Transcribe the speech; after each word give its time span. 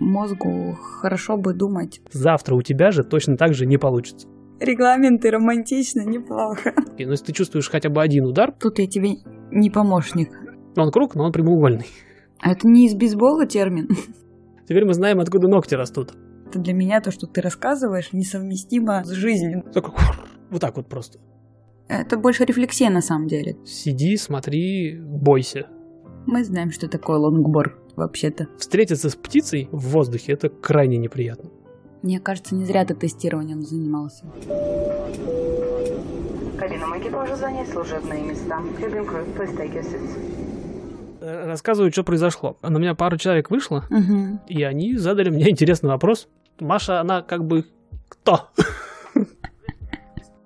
мозгу 0.00 0.74
хорошо 0.80 1.36
бы 1.36 1.52
думать. 1.54 2.00
Завтра 2.10 2.54
у 2.56 2.62
тебя 2.62 2.90
же 2.90 3.04
точно 3.04 3.36
так 3.36 3.54
же 3.54 3.66
не 3.66 3.76
получится. 3.78 4.26
Регламенты 4.58 5.30
романтично, 5.30 6.00
неплохо. 6.04 6.74
И, 6.98 7.04
ну, 7.06 7.12
если 7.12 7.26
ты 7.26 7.32
чувствуешь 7.32 7.70
хотя 7.70 7.88
бы 7.88 8.02
один 8.02 8.24
удар, 8.26 8.52
Тут 8.58 8.78
я 8.78 8.86
тебе 8.86 9.16
не 9.50 9.70
помощник. 9.70 10.30
он 10.76 10.90
круг, 10.90 11.14
но 11.14 11.24
он 11.24 11.32
прямоугольный. 11.32 11.86
А 12.40 12.52
это 12.52 12.66
не 12.68 12.86
из 12.86 12.94
бейсбола 12.94 13.46
термин? 13.46 13.88
Теперь 14.68 14.84
мы 14.84 14.94
знаем, 14.94 15.20
откуда 15.20 15.48
ногти 15.48 15.74
растут. 15.74 16.14
Это 16.46 16.58
для 16.58 16.72
меня 16.74 17.00
то, 17.00 17.10
что 17.10 17.26
ты 17.26 17.40
рассказываешь, 17.40 18.12
несовместимо 18.12 19.04
с 19.04 19.10
жизнью. 19.10 19.64
Только 19.72 19.92
вот 20.50 20.60
так 20.60 20.76
вот 20.76 20.88
просто. 20.88 21.18
Это 21.88 22.16
больше 22.16 22.44
рефлексия 22.44 22.88
на 22.90 23.00
самом 23.00 23.26
деле. 23.28 23.56
Сиди, 23.64 24.16
смотри, 24.16 25.00
бойся. 25.00 25.66
Мы 26.26 26.44
знаем, 26.44 26.70
что 26.70 26.86
такое 26.88 27.16
лонгборд 27.18 27.89
вообще-то. 28.00 28.48
Встретиться 28.58 29.08
с 29.10 29.14
птицей 29.16 29.68
в 29.70 29.88
воздухе– 29.90 30.32
это 30.34 30.48
крайне 30.48 30.96
неприятно. 30.98 31.50
Мне 32.02 32.18
кажется, 32.20 32.54
не 32.54 32.64
зря 32.64 32.84
ты 32.84 32.94
тестированием 32.94 33.62
занимался. 33.62 34.24
Кабинам 36.58 36.98
экипажа 36.98 37.36
занять 37.36 37.68
служебные 37.68 38.22
места. 38.22 38.58
Cabin 38.78 39.06
crew, 39.06 39.24
please 39.36 39.56
take 39.56 39.72
your 39.74 39.82
seats. 39.84 41.46
Рассказываю, 41.46 41.92
что 41.92 42.02
произошло. 42.02 42.56
На 42.62 42.78
меня 42.78 42.94
пару 42.94 43.16
человек 43.18 43.50
вышло, 43.50 43.84
Угу. 43.90 44.40
и 44.48 44.62
они 44.62 44.96
задали 44.96 45.28
мне 45.30 45.50
интересный 45.50 45.90
вопрос. 45.90 46.28
Маша, 46.58 47.00
она 47.00 47.22
как 47.22 47.44
бы 47.46 47.64
кто? 48.08 48.48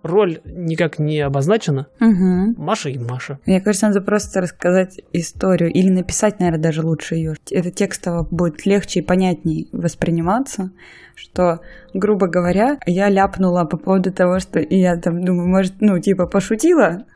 Роль 0.05 0.41
никак 0.45 0.99
не 0.99 1.19
обозначена. 1.21 1.87
Угу. 1.99 2.63
Маша 2.63 2.91
и 2.91 2.99
Маша. 2.99 3.39
Мне 3.47 3.63
кажется, 3.63 3.89
надо 3.89 4.03
просто 4.03 4.43
рассказать 4.43 5.01
историю 5.15 5.73
или 5.73 5.89
написать, 5.89 6.41
наверное, 6.41 6.63
даже 6.63 6.83
лучше 6.83 7.15
ее. 7.15 7.35
Это 7.51 7.71
текстово 7.71 8.23
будет 8.31 8.67
легче 8.67 9.01
и 9.01 9.03
понятнее 9.03 9.67
восприниматься, 9.73 10.73
что, 11.15 11.61
грубо 11.95 12.29
говоря, 12.29 12.79
я 12.85 13.09
ляпнула 13.09 13.65
по 13.65 13.79
поводу 13.79 14.13
того, 14.13 14.41
что 14.41 14.61
я 14.61 14.97
там 14.99 15.25
думаю, 15.25 15.49
может, 15.49 15.81
ну, 15.81 15.99
типа, 15.99 16.27
пошутила. 16.27 17.07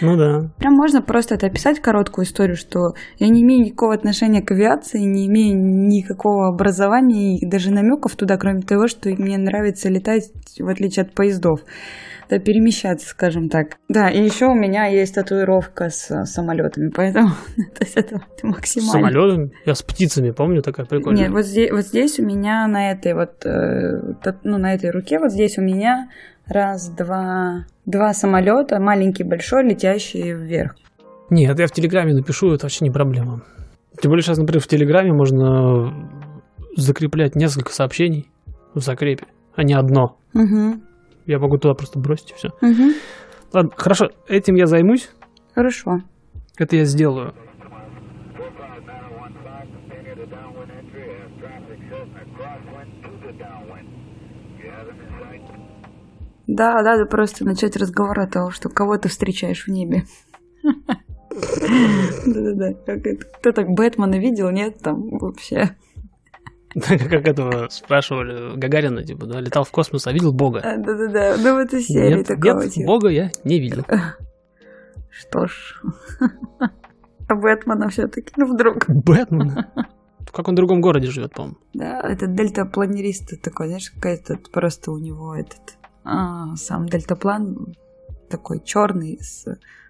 Ну 0.00 0.16
да. 0.16 0.50
Прям 0.58 0.74
можно 0.74 1.02
просто 1.02 1.34
это 1.34 1.46
описать, 1.46 1.80
короткую 1.80 2.24
историю, 2.24 2.56
что 2.56 2.94
я 3.18 3.28
не 3.28 3.42
имею 3.42 3.64
никакого 3.64 3.94
отношения 3.94 4.42
к 4.42 4.50
авиации, 4.50 5.00
не 5.00 5.26
имею 5.26 5.56
никакого 5.56 6.48
образования 6.48 7.38
и 7.38 7.46
даже 7.46 7.70
намеков 7.70 8.16
туда, 8.16 8.36
кроме 8.38 8.62
того, 8.62 8.88
что 8.88 9.08
мне 9.10 9.38
нравится 9.38 9.88
летать, 9.88 10.32
в 10.58 10.68
отличие 10.68 11.04
от 11.04 11.14
поездов. 11.14 11.60
Да, 12.28 12.38
перемещаться, 12.38 13.08
скажем 13.08 13.48
так. 13.48 13.76
Да, 13.88 14.10
и 14.10 14.22
еще 14.22 14.46
у 14.46 14.54
меня 14.54 14.86
есть 14.86 15.14
татуировка 15.14 15.90
с 15.90 16.10
э, 16.10 16.24
самолетами, 16.24 16.90
поэтому 16.94 17.28
то 17.56 17.84
есть 17.84 17.96
это 17.96 18.20
максимально. 18.42 19.10
Самолетом. 19.10 19.52
Я 19.64 19.74
с 19.74 19.82
птицами, 19.82 20.30
помню, 20.30 20.62
такая 20.62 20.86
прикольная. 20.86 21.24
Нет, 21.24 21.32
вот 21.32 21.44
здесь, 21.44 21.70
вот 21.70 21.82
здесь 21.82 22.18
у 22.18 22.24
меня 22.24 22.66
на 22.66 22.90
этой 22.90 23.14
вот, 23.14 23.44
э, 23.44 24.00
ну, 24.44 24.58
на 24.58 24.74
этой 24.74 24.90
руке, 24.90 25.18
вот 25.18 25.32
здесь 25.32 25.58
у 25.58 25.62
меня 25.62 26.08
раз, 26.46 26.88
два, 26.88 27.66
два 27.84 28.14
самолета, 28.14 28.80
маленький, 28.80 29.24
большой, 29.24 29.64
летящий 29.64 30.32
вверх. 30.32 30.76
Нет, 31.30 31.58
я 31.58 31.66
в 31.66 31.72
Телеграме 31.72 32.14
напишу, 32.14 32.52
это 32.52 32.66
вообще 32.66 32.84
не 32.84 32.90
проблема. 32.90 33.42
Тем 34.00 34.10
более 34.10 34.22
сейчас, 34.22 34.38
например, 34.38 34.62
в 34.62 34.68
Телеграме 34.68 35.12
можно 35.12 35.92
закреплять 36.76 37.34
несколько 37.34 37.72
сообщений 37.72 38.30
в 38.74 38.80
закрепе, 38.80 39.26
а 39.54 39.62
не 39.62 39.74
одно. 39.74 40.18
Угу, 40.34 40.80
Я 41.26 41.38
могу 41.38 41.58
туда 41.58 41.74
просто 41.74 41.98
бросить 41.98 42.30
и 42.30 42.34
все. 42.34 42.48
угу. 42.60 42.92
Ладно, 43.52 43.72
хорошо, 43.76 44.10
этим 44.28 44.54
я 44.54 44.66
займусь. 44.66 45.10
Хорошо. 45.54 46.02
Это 46.58 46.76
я 46.76 46.84
сделаю. 46.84 47.34
Да, 56.46 56.80
надо 56.82 57.06
просто 57.06 57.44
начать 57.44 57.76
разговор 57.76 58.20
от 58.20 58.30
того, 58.32 58.50
что 58.50 58.68
кого 58.68 58.96
ты 58.98 59.08
встречаешь 59.08 59.66
в 59.66 59.68
небе. 59.68 60.04
Да-да-да. 62.26 62.72
Кто 63.38 63.52
так 63.52 63.68
Бэтмена 63.68 64.18
видел? 64.18 64.50
Нет, 64.50 64.78
там 64.80 65.18
вообще. 65.18 65.76
Как 66.86 67.26
этого 67.26 67.68
спрашивали 67.70 68.56
Гагарина, 68.56 69.02
типа, 69.02 69.26
да, 69.26 69.40
летал 69.40 69.64
в 69.64 69.70
космос, 69.70 70.06
а 70.06 70.12
видел 70.12 70.32
Бога. 70.32 70.60
А, 70.62 70.76
Да-да-да. 70.76 71.36
Ну, 71.38 71.54
в 71.54 71.58
этой 71.58 71.80
серии 71.80 72.16
Нет, 72.16 72.26
такого 72.26 72.62
нет, 72.62 72.72
типа. 72.72 72.86
Бога 72.86 73.08
я 73.08 73.30
не 73.44 73.60
видел. 73.60 73.84
Что 75.10 75.46
ж. 75.46 75.82
А 77.28 77.34
Бэтмена 77.34 77.88
все-таки, 77.88 78.32
ну 78.36 78.46
вдруг. 78.46 78.84
Бэтмен. 78.86 79.64
В 80.20 80.30
каком 80.30 80.54
другом 80.54 80.80
городе 80.80 81.08
живет, 81.08 81.32
по-моему. 81.32 81.56
Да, 81.74 82.00
это 82.02 82.28
дельтапланирист 82.28 83.42
такой, 83.42 83.66
знаешь, 83.66 83.90
какая-то 83.90 84.38
просто 84.52 84.92
у 84.92 84.98
него 84.98 85.34
этот 85.34 85.76
а, 86.04 86.54
сам 86.54 86.88
дельтаплан 86.88 87.74
такой 88.30 88.62
черный 88.62 89.18
с 89.20 89.44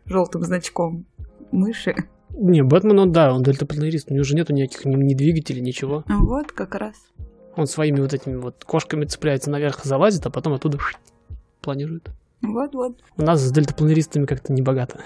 желтым 0.06 0.44
значком 0.44 1.04
мыши. 1.52 1.94
Не, 2.30 2.62
Бэтмен, 2.62 2.98
он, 2.98 3.12
да, 3.12 3.32
он 3.32 3.42
дельтапланарист. 3.42 4.10
У 4.10 4.14
него 4.14 4.24
же 4.24 4.34
нету 4.34 4.52
никаких 4.52 4.84
ни, 4.84 4.94
ни 4.96 5.14
двигателей, 5.14 5.60
ничего. 5.60 6.04
Вот 6.08 6.52
как 6.52 6.74
раз. 6.74 6.94
Он 7.56 7.66
своими 7.66 8.00
вот 8.00 8.12
этими 8.12 8.36
вот 8.36 8.64
кошками 8.64 9.04
цепляется 9.06 9.50
наверх, 9.50 9.84
залазит, 9.84 10.26
а 10.26 10.30
потом 10.30 10.52
оттуда 10.52 10.78
планирует. 11.62 12.10
Вот-вот. 12.42 13.00
У 13.16 13.22
нас 13.22 13.40
с 13.40 13.50
дельтапланеристами 13.50 14.26
как-то 14.26 14.52
не 14.52 14.62
богато. 14.62 15.00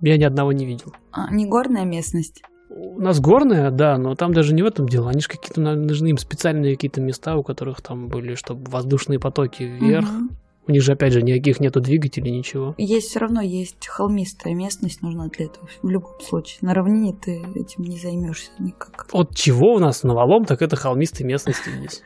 Я 0.00 0.18
ни 0.18 0.24
одного 0.24 0.52
не 0.52 0.66
видел. 0.66 0.92
А, 1.12 1.32
не 1.32 1.46
горная 1.46 1.84
местность. 1.84 2.42
У 2.68 3.00
нас 3.00 3.20
горная, 3.20 3.70
да, 3.70 3.96
но 3.96 4.14
там 4.14 4.34
даже 4.34 4.52
не 4.52 4.62
в 4.62 4.66
этом 4.66 4.86
дело. 4.86 5.08
Они 5.08 5.20
же 5.20 5.28
какие-то 5.28 5.60
нужны 5.60 6.08
им 6.08 6.18
специальные 6.18 6.74
какие-то 6.74 7.00
места, 7.00 7.36
у 7.36 7.42
которых 7.42 7.80
там 7.80 8.08
были, 8.08 8.34
чтобы 8.34 8.70
воздушные 8.70 9.18
потоки 9.18 9.62
вверх. 9.62 10.10
Мгм. 10.10 10.30
У 10.68 10.72
них 10.72 10.82
же, 10.82 10.92
опять 10.92 11.12
же, 11.12 11.22
никаких 11.22 11.60
нету 11.60 11.80
двигателей, 11.80 12.30
ничего. 12.32 12.74
Есть 12.78 13.10
все 13.10 13.20
равно 13.20 13.40
есть 13.40 13.86
холмистая 13.86 14.54
местность 14.54 15.02
нужна 15.02 15.28
для 15.28 15.46
этого. 15.46 15.68
В 15.82 15.88
любом 15.88 16.20
случае. 16.20 16.58
На 16.62 16.74
равнине 16.74 17.14
ты 17.14 17.42
этим 17.54 17.84
не 17.84 17.98
займешься 17.98 18.50
никак. 18.58 19.06
От 19.12 19.34
чего 19.34 19.74
у 19.74 19.78
нас 19.78 20.02
навалом, 20.02 20.44
так 20.44 20.62
это 20.62 20.76
холмистой 20.76 21.26
местности 21.26 21.70
здесь. 21.70 22.02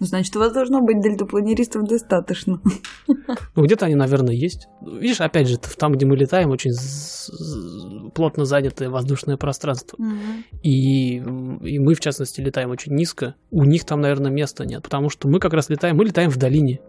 Ну, 0.00 0.06
значит, 0.06 0.34
у 0.36 0.38
вас 0.38 0.52
должно 0.52 0.80
быть 0.80 1.02
дельтапланеристов 1.02 1.84
достаточно. 1.84 2.60
Ну, 3.54 3.64
где-то 3.64 3.86
они, 3.86 3.94
наверное, 3.94 4.34
есть. 4.34 4.68
Видишь, 4.80 5.20
опять 5.20 5.48
же, 5.48 5.58
там, 5.58 5.92
где 5.92 6.06
мы 6.06 6.16
летаем, 6.16 6.50
очень 6.50 6.72
плотно 8.14 8.44
занятое 8.44 8.88
воздушное 8.88 9.36
пространство. 9.36 9.98
И, 10.62 11.18
м, 11.18 11.58
и 11.58 11.78
мы, 11.78 11.94
в 11.94 12.00
частности, 12.00 12.40
летаем 12.40 12.70
очень 12.70 12.94
низко. 12.94 13.34
У 13.50 13.64
них 13.64 13.84
там, 13.84 14.00
наверное, 14.00 14.30
места 14.30 14.64
нет. 14.64 14.82
Потому 14.82 15.10
что 15.10 15.28
мы 15.28 15.40
как 15.40 15.52
раз 15.52 15.68
летаем, 15.68 15.96
мы 15.96 16.04
летаем 16.04 16.30
в 16.30 16.36
долине. 16.36 16.80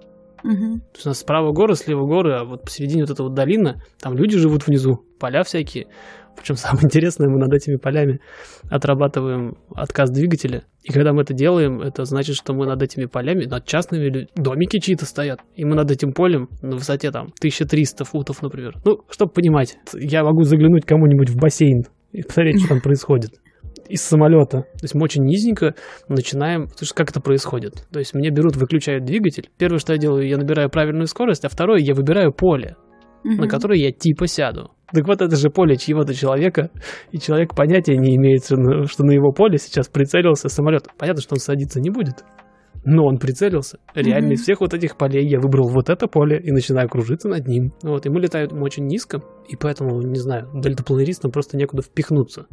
Мгм. 0.43 0.79
То 0.79 0.95
есть 0.95 1.05
у 1.05 1.09
нас 1.09 1.19
справа 1.19 1.51
горы, 1.51 1.75
слева 1.75 2.05
горы, 2.05 2.33
а 2.33 2.43
вот 2.43 2.63
посередине 2.63 3.03
вот 3.03 3.11
эта 3.11 3.23
вот 3.23 3.33
долина, 3.33 3.81
там 3.99 4.15
люди 4.15 4.37
живут 4.37 4.67
внизу, 4.67 5.03
поля 5.19 5.43
всякие. 5.43 5.87
Причем 6.37 6.55
самое 6.55 6.83
интересное, 6.85 7.27
мы 7.27 7.39
над 7.39 7.53
этими 7.53 7.77
полями 7.77 8.19
отрабатываем 8.69 9.57
отказ 9.75 10.11
двигателя. 10.11 10.63
И 10.83 10.93
когда 10.93 11.11
мы 11.13 11.23
это 11.23 11.33
делаем, 11.33 11.81
это 11.81 12.05
значит, 12.05 12.35
что 12.35 12.53
мы 12.53 12.65
над 12.65 12.81
этими 12.81 13.05
полями, 13.05 13.45
над 13.45 13.65
частными 13.65 14.27
домики 14.35 14.79
чьи-то 14.79 15.05
стоят. 15.05 15.41
И 15.55 15.65
мы 15.65 15.75
над 15.75 15.91
этим 15.91 16.13
полем 16.13 16.49
на 16.61 16.75
высоте 16.75 17.11
там 17.11 17.33
1300 17.39 18.05
футов, 18.05 18.41
например. 18.41 18.75
Ну, 18.85 18.99
чтобы 19.09 19.31
понимать, 19.31 19.77
я 19.93 20.23
могу 20.23 20.43
заглянуть 20.43 20.85
кому-нибудь 20.85 21.29
в 21.29 21.37
бассейн 21.37 21.83
и 22.11 22.21
посмотреть, 22.21 22.59
что 22.59 22.69
там 22.69 22.81
происходит. 22.83 23.31
Из 23.89 24.01
самолета. 24.01 24.61
То 24.61 24.83
есть 24.83 24.95
мы 24.95 25.03
очень 25.03 25.23
низенько 25.23 25.75
начинаем... 26.09 26.67
Слушай, 26.75 26.93
как 26.95 27.09
это 27.09 27.21
происходит? 27.21 27.85
То 27.91 27.99
есть 27.99 28.13
мне 28.13 28.29
берут, 28.29 28.55
выключают 28.55 29.05
двигатель. 29.05 29.49
Первое, 29.57 29.79
что 29.79 29.93
я 29.93 29.99
делаю, 29.99 30.27
я 30.27 30.37
набираю 30.37 30.69
правильную 30.69 31.07
скорость, 31.07 31.45
а 31.45 31.49
второе, 31.49 31.79
я 31.79 31.93
выбираю 31.93 32.31
поле, 32.33 32.75
на 33.23 33.31
Мгм. 33.33 33.47
которое 33.49 33.79
я 33.79 33.91
типа 33.91 34.27
сяду. 34.27 34.71
Так 34.93 35.05
вот, 35.05 35.21
это 35.21 35.35
же 35.35 35.49
поле 35.49 35.75
чьего-то 35.75 36.13
человека, 36.13 36.69
и 37.11 37.19
человек 37.19 37.53
понятия 37.55 37.97
не 37.97 38.15
имеет, 38.15 38.45
что 38.45 38.55
на, 38.55 38.85
на 38.99 39.11
его 39.11 39.31
поле 39.33 39.57
сейчас 39.57 39.89
прицелился 39.89 40.47
самолет. 40.47 40.87
Понятно, 40.97 41.21
что 41.21 41.35
он 41.35 41.39
садиться 41.39 41.81
не 41.81 41.89
будет. 41.89 42.23
Но 42.85 43.05
он 43.05 43.17
прицелился. 43.17 43.79
Реально 43.95 44.27
Мгм. 44.27 44.33
из 44.35 44.43
всех 44.43 44.61
вот 44.61 44.73
этих 44.73 44.95
полей 44.95 45.27
я 45.27 45.39
выбрал 45.41 45.67
вот 45.67 45.89
это 45.89 46.07
поле 46.07 46.39
и 46.41 46.51
начинаю 46.51 46.87
кружиться 46.87 47.27
над 47.27 47.45
ним. 47.47 47.73
Вот, 47.83 48.05
и 48.05 48.09
мы 48.09 48.21
летаем 48.21 48.61
очень 48.61 48.85
низко, 48.85 49.19
и 49.49 49.57
поэтому, 49.57 49.99
не 50.01 50.19
знаю, 50.19 50.47
дельтапланеристам 50.53 51.31
просто 51.31 51.57
некуда 51.57 51.81
впихнуться. 51.81 52.45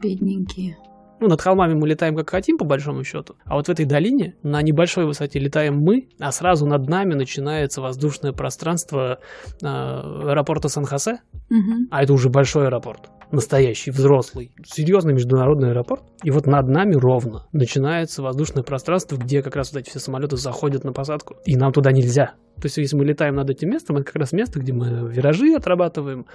Бедненькие. 0.00 0.76
Ну, 1.18 1.28
над 1.28 1.40
холмами 1.40 1.72
мы 1.74 1.88
летаем 1.88 2.14
как 2.14 2.28
хотим, 2.28 2.58
по 2.58 2.64
большому 2.64 3.02
счету. 3.02 3.36
А 3.46 3.54
вот 3.54 3.68
в 3.68 3.70
этой 3.70 3.86
долине 3.86 4.34
на 4.42 4.60
небольшой 4.60 5.06
высоте 5.06 5.38
летаем 5.38 5.78
мы, 5.78 6.08
а 6.20 6.30
сразу 6.30 6.66
над 6.66 6.88
нами 6.88 7.14
начинается 7.14 7.80
воздушное 7.80 8.32
пространство 8.32 9.18
э, 9.62 9.66
аэропорта 9.66 10.68
Сан-Хосе. 10.68 11.20
Мгм. 11.48 11.88
А 11.90 12.02
это 12.02 12.12
уже 12.12 12.28
большой 12.28 12.66
аэропорт. 12.66 13.08
Настоящий, 13.32 13.90
взрослый. 13.90 14.52
Серьезный 14.64 15.14
международный 15.14 15.70
аэропорт. 15.70 16.02
И 16.22 16.30
вот 16.30 16.46
над 16.46 16.68
нами 16.68 16.94
ровно 16.94 17.46
начинается 17.52 18.22
воздушное 18.22 18.62
пространство, 18.62 19.16
где 19.16 19.42
как 19.42 19.56
раз 19.56 19.72
вот 19.72 19.80
эти 19.80 19.90
все 19.90 19.98
самолеты 19.98 20.36
заходят 20.36 20.84
на 20.84 20.92
посадку. 20.92 21.36
И 21.46 21.56
нам 21.56 21.72
туда 21.72 21.92
нельзя. 21.92 22.34
То 22.56 22.66
есть, 22.66 22.76
если 22.76 22.96
мы 22.96 23.04
летаем 23.04 23.34
над 23.34 23.50
этим 23.50 23.70
местом, 23.70 23.96
это 23.96 24.06
как 24.06 24.16
раз 24.16 24.32
место, 24.32 24.60
где 24.60 24.72
мы 24.72 25.10
виражи 25.10 25.54
отрабатываем, 25.54 26.26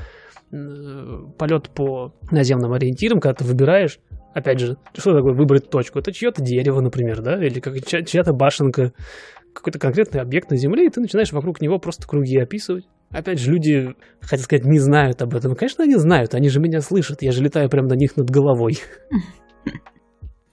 полет 1.38 1.70
по 1.70 2.14
наземным 2.30 2.74
ориентирам, 2.74 3.20
когда 3.20 3.36
ты 3.36 3.46
выбираешь, 3.46 4.00
Опять 4.34 4.60
же, 4.60 4.78
что 4.98 5.14
такое 5.14 5.34
выбрать 5.34 5.70
точку? 5.70 6.00
Это 6.00 6.14
чье-то 6.14 6.42
дерево, 6.42 6.80
например, 6.80 7.22
да, 7.22 7.44
или 7.44 7.60
как 7.60 7.74
чья-то 7.86 8.32
башенка, 8.32 8.94
какой-то 9.54 9.78
конкретный 9.78 10.22
объект 10.22 10.50
на 10.50 10.58
Земле, 10.58 10.86
и 10.86 10.90
ты 10.90 11.02
начинаешь 11.02 11.34
вокруг 11.34 11.62
него 11.62 11.80
просто 11.80 12.08
круги 12.08 12.38
описывать. 12.38 12.86
Опять 13.10 13.40
же, 13.40 13.52
люди, 13.52 13.94
хотел 14.22 14.46
сказать, 14.46 14.66
не 14.66 14.80
знают 14.80 15.22
об 15.22 15.36
этом. 15.36 15.54
Конечно, 15.56 15.84
они 15.84 15.96
знают, 15.96 16.34
они 16.34 16.48
же 16.48 16.62
меня 16.62 16.80
слышат, 16.80 17.22
я 17.22 17.34
же 17.34 17.44
летаю 17.44 17.70
прямо 17.70 17.90
на 17.90 17.96
них 17.96 18.16
над 18.16 18.30
головой. 18.30 18.80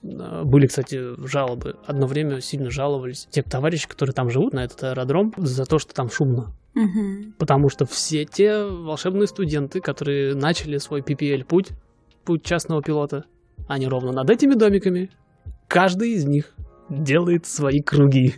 Были, 0.02 0.66
кстати, 0.66 1.16
жалобы. 1.26 1.76
Одно 1.84 2.06
время 2.06 2.40
сильно 2.40 2.70
жаловались 2.70 3.26
те 3.30 3.42
товарищи, 3.42 3.88
которые 3.88 4.14
там 4.14 4.30
живут, 4.30 4.52
на 4.52 4.64
этот 4.64 4.82
аэродром, 4.84 5.34
за 5.36 5.64
то, 5.64 5.78
что 5.78 5.92
там 5.92 6.10
шумно. 6.10 6.52
Мгм. 6.74 7.34
Потому 7.38 7.68
что 7.68 7.84
все 7.84 8.24
те 8.24 8.62
волшебные 8.62 9.26
студенты, 9.26 9.80
которые 9.80 10.34
начали 10.34 10.78
свой 10.78 11.00
PPL-путь, 11.00 11.70
путь 12.24 12.44
частного 12.44 12.82
пилота, 12.82 13.24
они 13.66 13.88
ровно 13.88 14.12
над 14.12 14.30
этими 14.30 14.54
домиками, 14.54 15.10
каждый 15.66 16.10
из 16.12 16.24
них 16.24 16.54
делает 16.88 17.46
свои 17.46 17.80
круги. 17.80 18.34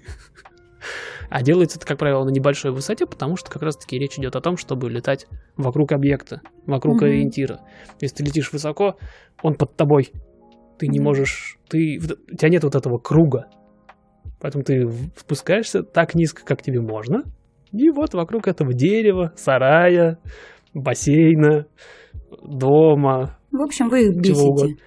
А 1.29 1.43
делается 1.43 1.79
это, 1.79 1.87
как 1.87 1.99
правило, 1.99 2.25
на 2.25 2.31
небольшой 2.31 2.73
высоте, 2.73 3.07
потому 3.07 3.37
что 3.37 3.51
как 3.51 3.63
раз-таки 3.63 3.99
речь 3.99 4.19
идет 4.19 4.35
о 4.35 4.41
том, 4.41 4.57
чтобы 4.57 4.91
летать 4.91 5.29
вокруг 5.57 5.93
объекта, 5.93 6.41
вокруг 6.67 6.97
Мгм. 6.97 7.05
ориентира. 7.05 7.61
Если 8.01 8.17
ты 8.17 8.25
летишь 8.25 8.53
высоко, 8.53 8.97
он 9.43 9.55
под 9.55 9.77
тобой. 9.77 10.11
Ты 10.81 10.89
не 10.89 10.99
можешь... 10.99 11.59
Ты, 11.69 11.99
у 12.33 12.35
тебя 12.37 12.49
нет 12.49 12.65
вот 12.65 12.75
этого 12.75 12.97
круга. 12.99 13.47
Поэтому 14.41 14.65
ты 14.65 14.89
спускаешься 15.15 15.83
так 15.83 16.15
низко, 16.15 16.43
как 16.45 16.63
тебе 16.63 16.81
можно. 16.81 17.23
И 17.71 17.91
вот 17.91 18.15
вокруг 18.15 18.49
этого 18.49 18.73
дерева, 18.73 19.33
сарая, 19.37 20.19
бассейна, 20.75 21.67
дома, 22.43 23.39
В 23.53 23.63
общем, 23.63 23.89
вы 23.89 24.07
их 24.07 24.25
Чего 24.25 24.43
угодно. 24.49 24.69
бесите. 24.69 24.83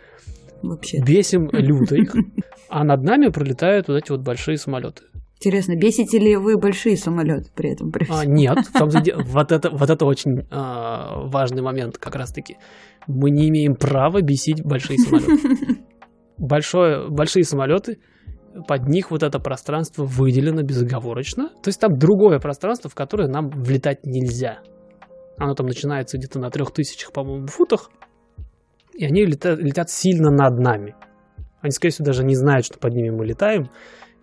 Вообще. 0.63 0.97
бесим 1.05 1.49
люто 1.51 1.95
их. 1.95 2.13
А 2.69 2.83
над 2.83 3.03
нами 3.03 3.27
пролетают 3.29 3.87
вот 3.87 3.97
эти 3.97 4.11
вот 4.11 4.21
большие 4.21 4.57
самолеты. 4.57 5.03
Интересно, 5.39 5.75
бесите 5.75 6.19
ли 6.19 6.37
вы 6.37 6.57
большие 6.57 6.95
самолеты 6.95 7.49
при 7.53 7.73
этом? 7.73 7.91
При 7.91 8.07
А, 8.09 8.25
нет, 8.25 8.57
дело- 9.03 9.21
вот 9.23 9.51
это, 9.51 9.69
вот 9.69 9.89
это 9.89 10.05
очень 10.05 10.47
а, 10.49 11.27
важный 11.27 11.61
момент 11.61 11.97
как 11.97 12.15
раз-таки. 12.15 12.57
Мы 13.07 13.29
не 13.29 13.49
имеем 13.49 13.75
права 13.75 14.21
бесить 14.21 14.63
большие 14.63 14.97
самолеты. 14.97 15.31
Большое, 16.37 17.09
большие 17.09 17.43
самолеты, 17.43 17.99
под 18.67 18.87
них 18.87 19.11
вот 19.11 19.23
это 19.23 19.39
пространство 19.39 20.03
выделено 20.05 20.61
безоговорочно. 20.61 21.49
То 21.49 21.67
есть 21.69 21.79
там 21.79 21.97
другое 21.97 22.39
пространство, 22.39 22.89
в 22.89 22.95
которое 22.95 23.27
нам 23.27 23.49
влетать 23.49 24.05
нельзя. 24.05 24.59
Оно 25.37 25.55
там 25.55 25.65
начинается 25.65 26.17
где-то 26.17 26.39
на 26.39 26.49
трех 26.51 26.71
тысячах, 26.71 27.11
по-моему, 27.11 27.47
футах. 27.47 27.89
И 28.93 29.05
они 29.05 29.25
лета- 29.25 29.55
летят 29.55 29.89
сильно 29.89 30.29
над 30.29 30.59
нами. 30.59 30.95
Они, 31.61 31.71
скорее 31.71 31.91
всего, 31.91 32.05
даже 32.05 32.23
не 32.23 32.35
знают, 32.35 32.65
что 32.65 32.77
под 32.77 32.93
ними 32.93 33.09
мы 33.09 33.25
летаем. 33.25 33.69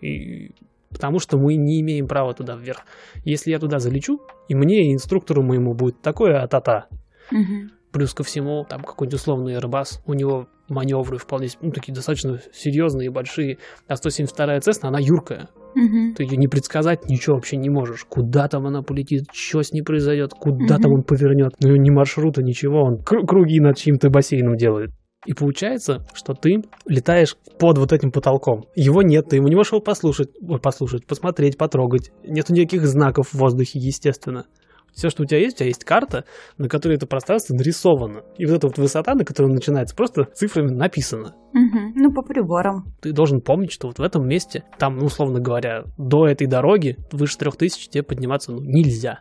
И... 0.01 0.55
Потому 0.91 1.21
что 1.21 1.39
мы 1.39 1.55
не 1.55 1.81
имеем 1.81 2.07
права 2.07 2.35
туда 2.35 2.57
вверх. 2.57 2.81
Если 3.25 3.51
я 3.51 3.59
туда 3.59 3.79
залечу, 3.79 4.19
и 4.49 4.55
мне, 4.55 4.89
и 4.89 4.93
инструктору 4.93 5.43
моему 5.43 5.75
будет 5.75 6.03
такое 6.03 6.43
а-та-та. 6.43 6.89
Мгм. 7.31 7.71
Плюс 7.93 8.13
ко 8.13 8.25
всему, 8.25 8.65
там 8.69 8.83
какой-нибудь 8.83 9.21
условный 9.21 9.55
Airbus, 9.55 10.01
у 10.07 10.15
него 10.15 10.49
маневры 10.71 11.19
вполне, 11.19 11.49
ну, 11.61 11.71
такие 11.73 11.93
достаточно 11.95 12.41
серьезные 12.53 13.07
и 13.07 13.11
большие. 13.11 13.59
А 13.89 13.95
172-я 13.95 14.59
Cessna, 14.59 14.89
она 14.89 14.99
юркая. 15.01 15.49
Мгм. 15.75 16.15
Ты 16.15 16.25
ее 16.25 16.37
не 16.37 16.49
предсказать 16.49 17.09
ничего 17.09 17.37
вообще 17.37 17.57
не 17.57 17.69
можешь. 17.69 18.05
Куда 18.09 18.49
там 18.49 18.67
она 18.67 18.83
полетит, 18.83 19.25
что 19.33 19.63
с 19.63 19.73
ней 19.73 19.83
произойдет, 19.83 20.33
куда 20.33 20.77
там 20.79 20.91
Мгм. 20.93 20.95
он 20.95 21.03
повернет. 21.03 21.53
Ну, 21.61 21.77
ни 21.77 21.91
маршрута, 21.91 22.43
ничего. 22.43 22.83
Он 22.83 22.95
кру- 22.97 23.27
круги 23.27 23.61
над 23.61 23.77
чьим-то 23.77 24.09
бассейном 24.11 24.57
делает. 24.57 24.91
И 25.27 25.35
получается, 25.35 26.07
что 26.15 26.33
ты 26.33 26.63
летаешь 26.87 27.37
под 27.59 27.77
вот 27.77 27.93
этим 27.93 28.11
потолком. 28.11 28.65
Его 28.75 29.03
нет, 29.03 29.27
ты 29.29 29.37
ему 29.37 29.49
не 29.49 29.55
можешь 29.55 29.73
его 29.73 29.83
послушать, 29.83 30.31
послушать, 30.63 31.07
посмотреть, 31.07 31.59
потрогать. 31.59 32.11
Нету 32.27 32.55
никаких 32.55 32.87
знаков 32.87 33.29
в 33.29 33.35
воздухе, 33.35 33.79
естественно. 33.79 34.47
Все, 34.95 35.11
что 35.11 35.23
у 35.23 35.27
тебя 35.27 35.39
есть, 35.39 35.57
у 35.57 35.59
тебя 35.59 35.69
есть 35.69 35.85
карта, 35.85 36.25
на 36.59 36.69
которой 36.69 36.95
это 36.97 37.07
пространство 37.07 37.55
нарисовано. 37.55 38.23
И 38.37 38.47
вот 38.47 38.57
эта 38.57 38.67
вот 38.67 38.79
высота, 38.79 39.15
на 39.15 39.25
которой 39.25 39.53
начинается, 39.53 39.95
просто 39.95 40.25
цифрами 40.35 40.71
написано. 40.71 41.35
Мгм. 41.53 41.93
Ну, 41.95 42.13
по 42.13 42.23
приборам. 42.23 42.95
Ты 43.01 43.13
должен 43.13 43.41
помнить, 43.41 43.73
что 43.73 43.89
вот 43.89 43.99
в 43.99 44.03
этом 44.03 44.27
месте, 44.27 44.65
там, 44.79 44.97
ну, 44.99 45.07
условно 45.07 45.41
говоря, 45.41 45.85
до 45.99 46.27
этой 46.27 46.47
дороги, 46.47 46.97
выше 47.13 47.39
трех 47.39 47.57
тысяч 47.57 47.89
тебе 47.89 48.03
подниматься 48.03 48.53
ну, 48.53 48.61
нельзя. 48.61 49.21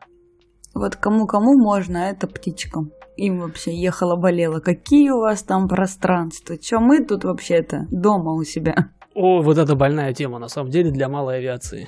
Вот 0.73 0.95
кому-кому 0.95 1.57
можно, 1.57 2.05
а 2.05 2.11
это 2.11 2.27
птичкам. 2.27 2.91
Им 3.17 3.39
вообще 3.39 3.75
ехала-болела. 3.75 4.59
Какие 4.59 5.09
у 5.09 5.19
вас 5.19 5.43
там 5.43 5.67
пространства? 5.67 6.57
Че 6.57 6.79
мы 6.79 7.03
тут 7.03 7.25
вообще-то 7.25 7.87
дома 7.91 8.33
у 8.33 8.43
себя? 8.43 8.91
О, 9.13 9.41
вот 9.41 9.57
это 9.57 9.75
больная 9.75 10.13
тема, 10.13 10.39
на 10.39 10.47
самом 10.47 10.69
деле, 10.69 10.91
для 10.91 11.09
малой 11.09 11.39
авиации. 11.39 11.87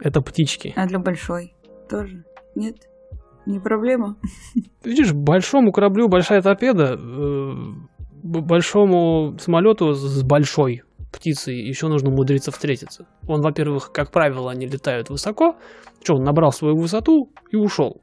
Это 0.00 0.20
птички. 0.20 0.72
А 0.76 0.86
для 0.86 0.98
большой 0.98 1.54
тоже? 1.88 2.24
Нет? 2.54 2.76
Не 3.46 3.60
проблема? 3.60 4.16
Видишь, 4.84 5.12
большому 5.12 5.72
кораблю 5.72 6.08
большая 6.08 6.42
торпеда, 6.42 6.98
э, 6.98 7.52
большому 8.22 9.36
самолету 9.38 9.92
с 9.92 10.22
большой 10.22 10.82
птицей 11.12 11.56
еще 11.56 11.88
нужно 11.88 12.10
умудриться 12.10 12.50
встретиться. 12.50 13.06
Он, 13.28 13.40
во-первых, 13.40 13.92
как 13.92 14.10
правило, 14.10 14.50
они 14.50 14.66
летают 14.66 15.10
высоко. 15.10 15.56
Что, 16.02 16.16
он 16.16 16.24
набрал 16.24 16.52
свою 16.52 16.76
высоту 16.76 17.30
и 17.50 17.56
ушел. 17.56 18.02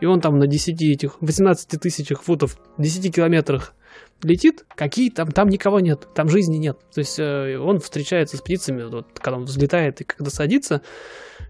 И 0.00 0.06
он 0.06 0.20
там 0.20 0.38
на 0.38 0.46
10 0.46 0.80
этих, 0.82 1.20
18 1.20 1.80
тысячах 1.80 2.22
футов, 2.22 2.56
10 2.78 3.14
километрах 3.14 3.74
летит, 4.22 4.64
какие 4.74 5.10
там, 5.10 5.30
там 5.30 5.48
никого 5.48 5.80
нет, 5.80 6.08
там 6.14 6.28
жизни 6.28 6.56
нет. 6.56 6.78
То 6.94 7.00
есть 7.00 7.18
э, 7.18 7.58
он 7.58 7.78
встречается 7.78 8.36
с 8.36 8.40
птицами, 8.40 8.84
вот, 8.84 9.06
когда 9.18 9.38
он 9.38 9.44
взлетает 9.44 10.00
и 10.00 10.04
когда 10.04 10.30
садится. 10.30 10.82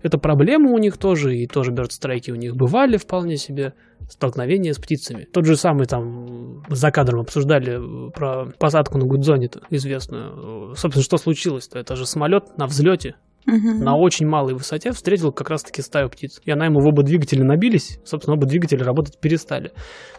Это 0.03 0.19
проблема 0.19 0.71
у 0.71 0.79
них 0.79 0.97
тоже, 0.97 1.37
и 1.37 1.47
тоже 1.47 1.71
бёрдстрайки 1.71 2.31
у 2.31 2.37
них 2.37 2.57
бывали 2.57 2.97
вполне 2.97 3.37
себе 3.37 3.75
столкновения 4.09 4.73
с 4.73 4.79
птицами. 4.79 5.25
Тот 5.25 5.45
же 5.45 5.57
самый 5.57 5.87
там 5.87 6.65
за 6.69 6.91
кадром 6.91 7.21
обсуждали 7.21 8.09
э, 8.09 8.11
про 8.11 8.47
посадку 8.59 8.99
на 8.99 9.05
Гудзоне-то 9.05 9.63
известную. 9.71 10.73
Э, 10.73 10.75
Собственно, 10.77 11.05
что 11.05 11.19
случилось-то? 11.19 11.79
Это 11.79 11.97
же 11.97 12.07
самолет 12.07 12.57
на 12.57 12.67
взлете 12.67 13.17
Мгм. 13.49 13.83
на 13.83 13.97
очень 13.97 14.27
малой 14.27 14.53
высоте 14.53 14.93
встретил 14.93 15.33
как 15.33 15.49
раз-таки 15.49 15.81
стаю 15.81 16.11
птиц. 16.11 16.41
И 16.45 16.51
она 16.51 16.67
ему 16.67 16.81
в 16.81 16.87
оба 16.87 17.03
двигателя 17.03 17.45
набились, 17.45 17.99
собственно, 18.05 18.37
оба 18.37 18.47
двигателя 18.47 18.85
работать 18.85 19.19
перестали. 19.19 19.73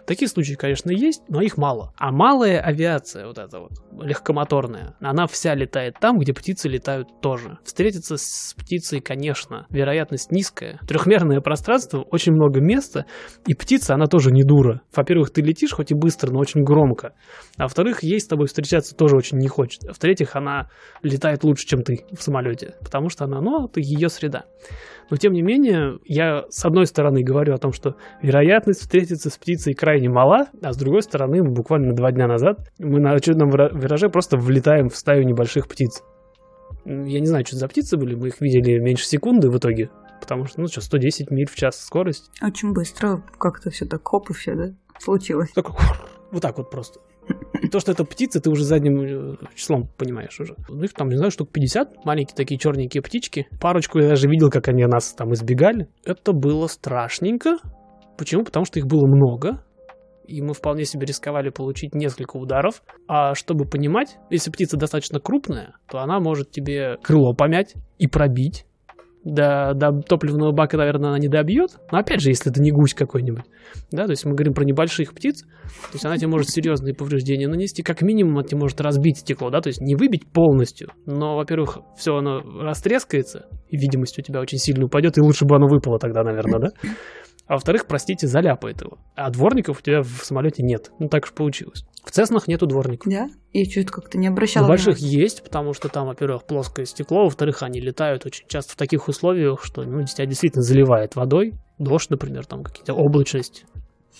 Такие 0.08 0.28
случаи, 0.28 0.56
конечно, 0.56 0.90
есть, 0.90 1.22
но 1.30 1.42
их 1.42 1.56
мало. 1.58 1.94
А 1.98 2.12
малая 2.12 2.60
авиация, 2.60 3.28
вот 3.28 3.38
эта 3.38 3.60
вот, 3.60 3.72
легкомоторная, 4.02 4.96
она 5.00 5.28
вся 5.28 5.54
летает 5.54 5.98
там, 6.02 6.18
где 6.18 6.34
птицы 6.34 6.68
летают 6.68 7.22
тоже. 7.22 7.60
Встретиться 7.64 8.18
с 8.18 8.56
птицей, 8.58 9.02
конечно, 9.02 9.68
вероятность 9.70 10.32
низкая. 10.32 10.80
Трехмерное 10.88 11.42
пространство, 11.42 12.02
очень 12.02 12.34
много 12.34 12.60
места, 12.60 13.06
и 13.46 13.54
птица, 13.54 13.94
она 13.94 14.08
тоже 14.08 14.32
не 14.32 14.44
дура. 14.44 14.82
Во-первых, 14.96 15.30
ты 15.32 15.42
летишь 15.42 15.74
хоть 15.74 15.92
и 15.92 15.94
быстро, 15.94 16.32
но 16.32 16.40
очень 16.40 16.64
громко. 16.64 17.14
А 17.58 17.64
во-вторых, 17.64 18.02
ей 18.02 18.20
с 18.20 18.26
тобой 18.26 18.48
встречаться 18.48 18.96
тоже 18.96 19.16
очень 19.16 19.38
не 19.38 19.48
хочет. 19.48 19.84
А 19.88 19.94
в-третьих, 19.94 20.36
она 20.36 20.70
летает 21.04 21.44
лучше, 21.44 21.68
чем 21.68 21.84
ты 21.84 22.06
в 22.12 22.24
самолете, 22.24 22.76
потому 22.82 23.10
что 23.10 23.19
она, 23.22 23.42
ну, 23.42 23.66
это 23.66 23.80
ее 23.80 24.10
среда. 24.10 24.46
Но 25.10 25.18
тем 25.18 25.34
не 25.34 25.42
менее, 25.42 26.00
я 26.06 26.46
с 26.50 26.64
одной 26.66 26.86
стороны 26.86 27.24
говорю 27.24 27.54
о 27.56 27.58
том, 27.58 27.74
что 27.74 27.96
вероятность 28.22 28.82
встретиться 28.82 29.30
с 29.30 29.38
птицей 29.38 29.74
крайне 29.74 30.10
мала, 30.10 30.48
а 30.62 30.72
с 30.72 30.78
другой 30.78 31.02
стороны, 31.02 31.44
буквально 31.44 31.94
два 31.94 32.12
дня 32.12 32.28
назад 32.28 32.72
мы 32.78 33.00
на 33.00 33.14
очередном 33.14 33.50
вира- 33.50 33.72
вираже 33.74 34.10
просто 34.10 34.38
влетаем 34.38 34.90
в 34.90 34.96
стаю 34.96 35.26
небольших 35.26 35.68
птиц. 35.68 36.04
Я 36.86 37.20
не 37.20 37.26
знаю, 37.26 37.46
что 37.46 37.56
это 37.56 37.62
за 37.62 37.68
птицы 37.68 37.98
были, 37.98 38.16
мы 38.16 38.28
их 38.28 38.40
видели 38.42 38.78
меньше 38.80 39.06
секунды 39.06 39.50
в 39.50 39.58
итоге, 39.58 39.90
потому 40.22 40.46
что, 40.46 40.62
ну 40.62 40.68
что, 40.68 40.82
110 40.82 41.32
миль 41.32 41.48
в 41.48 41.56
час 41.56 41.80
скорость. 41.84 42.30
Очень 42.42 42.74
быстро 42.74 43.24
как-то 43.38 43.72
все 43.72 43.86
так 43.86 44.08
хоп 44.08 44.30
и 44.30 44.34
все, 44.34 44.56
да? 44.56 44.74
Случилось. 45.00 45.50
Так, 45.56 45.70
вот 46.32 46.42
так 46.42 46.58
вот 46.58 46.70
просто. 46.70 47.00
То, 47.72 47.80
что 47.80 47.92
это 47.92 48.04
птицы, 48.04 48.40
ты 48.40 48.50
уже 48.50 48.64
задним 48.64 49.02
э, 49.02 49.36
числом 49.56 49.90
понимаешь 49.98 50.40
уже. 50.40 50.56
Ну, 50.68 50.84
их 50.84 50.94
там, 50.94 51.10
не 51.10 51.18
знаю, 51.18 51.32
штук 51.32 51.50
50, 51.52 52.06
маленькие 52.06 52.36
такие 52.36 52.60
черненькие 52.60 53.02
птички. 53.02 53.48
Парочку 53.60 54.00
я 54.00 54.10
даже 54.10 54.28
видел, 54.28 54.50
как 54.50 54.68
они 54.68 54.86
нас 54.86 55.14
там 55.14 55.34
избегали. 55.34 55.88
Это 56.06 56.34
было 56.34 56.68
страшненько. 56.68 57.58
Почему? 58.18 58.44
Потому 58.44 58.66
что 58.66 58.80
их 58.80 58.86
было 58.86 59.06
много. 59.06 59.64
И 60.28 60.42
мы 60.42 60.54
вполне 60.54 60.86
себе 60.86 61.08
рисковали 61.08 61.50
получить 61.50 61.96
несколько 61.96 62.38
ударов. 62.38 62.84
А 63.08 63.34
чтобы 63.34 63.66
понимать, 63.66 64.18
если 64.30 64.52
птица 64.52 64.78
достаточно 64.78 65.20
крупная, 65.20 65.76
то 65.90 66.00
она 66.00 66.20
может 66.20 66.52
тебе 66.52 66.98
крыло 67.02 67.34
помять 67.34 67.74
и 67.98 68.08
пробить. 68.08 68.66
До, 69.24 69.74
до 69.76 69.92
топливного 70.02 70.52
бака, 70.52 70.78
наверное, 70.78 71.10
она 71.10 71.20
не 71.20 71.28
добьет. 71.28 71.72
Но 71.92 72.00
опять 72.00 72.22
же, 72.22 72.30
если 72.30 72.52
это 72.52 72.62
не 72.62 72.72
гусь 72.72 72.94
какой-нибудь. 72.94 73.44
Да, 73.92 74.06
то 74.06 74.12
есть 74.12 74.26
мы 74.26 74.34
говорим 74.34 74.54
про 74.54 74.64
небольших 74.64 75.14
птиц, 75.14 75.44
то 75.44 75.94
есть 75.94 76.06
она 76.06 76.18
тебе 76.18 76.28
может 76.28 76.50
серьезные 76.50 76.94
повреждения 76.94 77.48
нанести, 77.48 77.84
как 77.84 78.02
минимум 78.02 78.38
она 78.38 78.44
тебе 78.44 78.60
может 78.60 78.80
разбить 78.82 79.20
стекло, 79.20 79.50
да, 79.50 79.62
то 79.62 79.68
есть 79.68 79.82
не 79.82 79.96
выбить 79.96 80.32
полностью, 80.32 80.90
но, 81.06 81.36
во-первых, 81.36 81.80
все 81.98 82.16
оно 82.16 82.40
растрескается, 82.42 83.48
и 83.68 83.78
видимость 83.78 84.18
у 84.18 84.22
тебя 84.22 84.40
очень 84.40 84.58
сильно 84.58 84.86
упадет, 84.86 85.18
и 85.18 85.22
лучше 85.22 85.46
бы 85.46 85.56
оно 85.56 85.68
выпало 85.68 86.00
тогда, 86.00 86.24
наверное, 86.24 86.60
да? 86.60 86.90
А 87.50 87.54
во-вторых, 87.54 87.88
простите, 87.88 88.28
заляпает 88.28 88.82
его. 88.82 89.00
А 89.16 89.32
дворников 89.32 89.80
у 89.80 89.82
тебя 89.82 90.04
в 90.04 90.24
самолете 90.24 90.62
нет. 90.62 90.92
Ну 91.00 91.08
так 91.08 91.24
уж 91.24 91.34
получилось. 91.34 91.84
В 92.04 92.12
Цеснах 92.12 92.48
нету 92.48 92.66
дворников. 92.66 93.12
Да? 93.12 93.30
Я 93.54 93.66
что-то 93.66 93.92
как-то 93.92 94.18
не 94.18 94.28
обращала 94.28 94.66
В 94.66 94.68
больших 94.68 94.98
внимания. 94.98 95.22
есть, 95.22 95.44
потому 95.44 95.74
что 95.74 95.90
там, 95.90 96.08
во-первых, 96.08 96.46
плоское 96.46 96.86
стекло, 96.86 97.26
во-вторых, 97.26 97.62
они 97.62 97.80
летают 97.80 98.26
очень 98.26 98.48
часто 98.48 98.74
в 98.74 98.76
таких 98.78 99.08
условиях, 99.08 99.64
что 99.64 99.84
ну, 99.84 100.04
тебя 100.06 100.26
действительно 100.26 100.64
заливает 100.64 101.16
водой, 101.16 101.54
дождь, 101.78 102.10
например, 102.10 102.46
там 102.46 102.64
какие-то 102.64 102.94
облачности. 102.94 103.66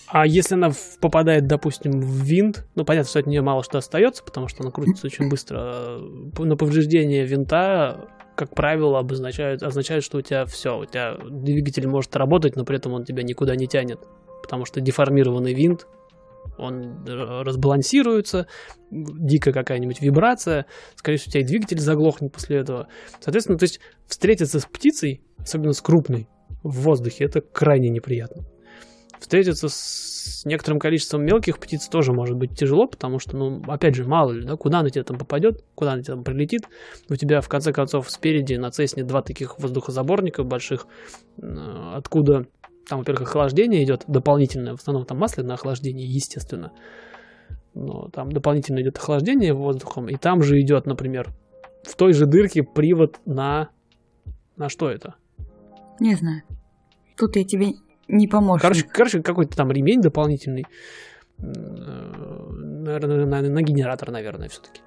А 0.06 0.26
если 0.26 0.54
она 0.54 0.72
попадает, 1.00 1.46
допустим, 1.46 2.00
в 2.00 2.22
винт, 2.22 2.66
ну, 2.74 2.84
понятно, 2.84 3.08
что 3.08 3.18
от 3.20 3.26
нее 3.26 3.42
мало 3.42 3.62
что 3.62 3.78
остается, 3.78 4.24
потому 4.24 4.48
что 4.48 4.62
она 4.62 4.70
крутится 4.70 5.06
очень 5.06 5.28
быстро, 5.28 5.58
э, 5.98 5.98
но 6.38 6.56
повреждение 6.56 7.24
винта, 7.24 8.08
как 8.34 8.54
правило, 8.54 8.98
обозначает, 8.98 9.62
означает, 9.62 10.02
что 10.02 10.18
у 10.18 10.22
тебя 10.22 10.44
все, 10.46 10.78
у 10.78 10.84
тебя 10.84 11.16
двигатель 11.28 11.86
может 11.86 12.14
работать, 12.16 12.56
но 12.56 12.64
при 12.64 12.76
этом 12.76 12.92
он 12.92 13.04
тебя 13.04 13.22
никуда 13.22 13.54
не 13.54 13.66
тянет, 13.66 14.00
потому 14.42 14.64
что 14.64 14.80
деформированный 14.80 15.54
винт, 15.54 15.86
он 16.58 17.04
э, 17.06 17.42
разбалансируется, 17.42 18.46
дико 18.90 19.52
какая-нибудь 19.52 20.00
вибрация, 20.00 20.66
скорее 20.96 21.18
всего, 21.18 21.30
у 21.30 21.32
тебя 21.32 21.42
и 21.42 21.46
двигатель 21.46 21.78
заглохнет 21.78 22.32
после 22.32 22.58
этого. 22.58 22.88
Соответственно, 23.20 23.58
то 23.58 23.64
есть 23.64 23.80
встретиться 24.06 24.60
с 24.60 24.66
птицей, 24.66 25.22
особенно 25.38 25.72
с 25.72 25.80
крупной, 25.80 26.28
в 26.62 26.80
воздухе, 26.80 27.24
это 27.24 27.40
крайне 27.40 27.88
неприятно. 27.88 28.44
Встретиться 29.18 29.68
с 29.68 30.46
некоторым 30.46 30.78
количеством 30.78 31.24
мелких 31.24 31.58
птиц 31.58 31.88
тоже 31.88 32.12
может 32.12 32.36
быть 32.36 32.58
тяжело, 32.58 32.86
потому 32.86 33.18
что, 33.18 33.36
ну, 33.36 33.62
опять 33.68 33.94
же, 33.94 34.04
мало 34.04 34.32
ли, 34.32 34.46
да, 34.46 34.56
куда 34.56 34.80
она 34.80 34.88
тебе 34.88 35.04
там 35.04 35.18
попадет, 35.18 35.62
куда 35.74 35.92
она 35.92 36.02
тебе 36.02 36.14
там 36.14 36.24
прилетит. 36.24 36.62
У 37.10 37.16
тебя, 37.16 37.42
в 37.42 37.48
конце 37.48 37.72
концов, 37.72 38.10
спереди 38.10 38.54
на 38.54 38.70
Цесне 38.70 39.04
два 39.04 39.20
таких 39.20 39.58
воздухозаборника 39.58 40.42
больших, 40.42 40.86
откуда 41.38 42.46
там, 42.90 42.98
во-первых, 42.98 43.28
охлаждение 43.28 43.84
идет 43.84 44.02
дополнительное, 44.08 44.74
в 44.76 44.80
основном 44.80 45.06
там 45.06 45.16
масляное 45.16 45.54
охлаждение, 45.54 46.08
естественно. 46.08 46.72
Но 47.72 48.08
там 48.08 48.32
дополнительно 48.32 48.80
идет 48.80 48.98
охлаждение 48.98 49.54
воздухом, 49.54 50.08
и 50.08 50.16
там 50.16 50.42
же 50.42 50.60
идет, 50.60 50.86
например, 50.86 51.32
в 51.84 51.94
той 51.94 52.12
же 52.12 52.26
дырке 52.26 52.64
привод 52.64 53.20
на... 53.26 53.70
На 54.56 54.68
что 54.68 54.90
это? 54.90 55.14
Не 56.00 56.16
знаю. 56.16 56.42
Тут 57.16 57.36
я 57.36 57.44
тебе 57.44 57.74
не 58.08 58.26
помощник. 58.26 58.62
Короче, 58.62 58.82
короче 58.82 59.22
какой-то 59.22 59.56
там 59.56 59.70
ремень 59.70 60.00
дополнительный. 60.00 60.66
Наверное, 61.38 63.24
на, 63.24 63.40
на 63.40 63.62
генератор, 63.62 64.10
наверное, 64.10 64.48
все-таки. 64.48 64.80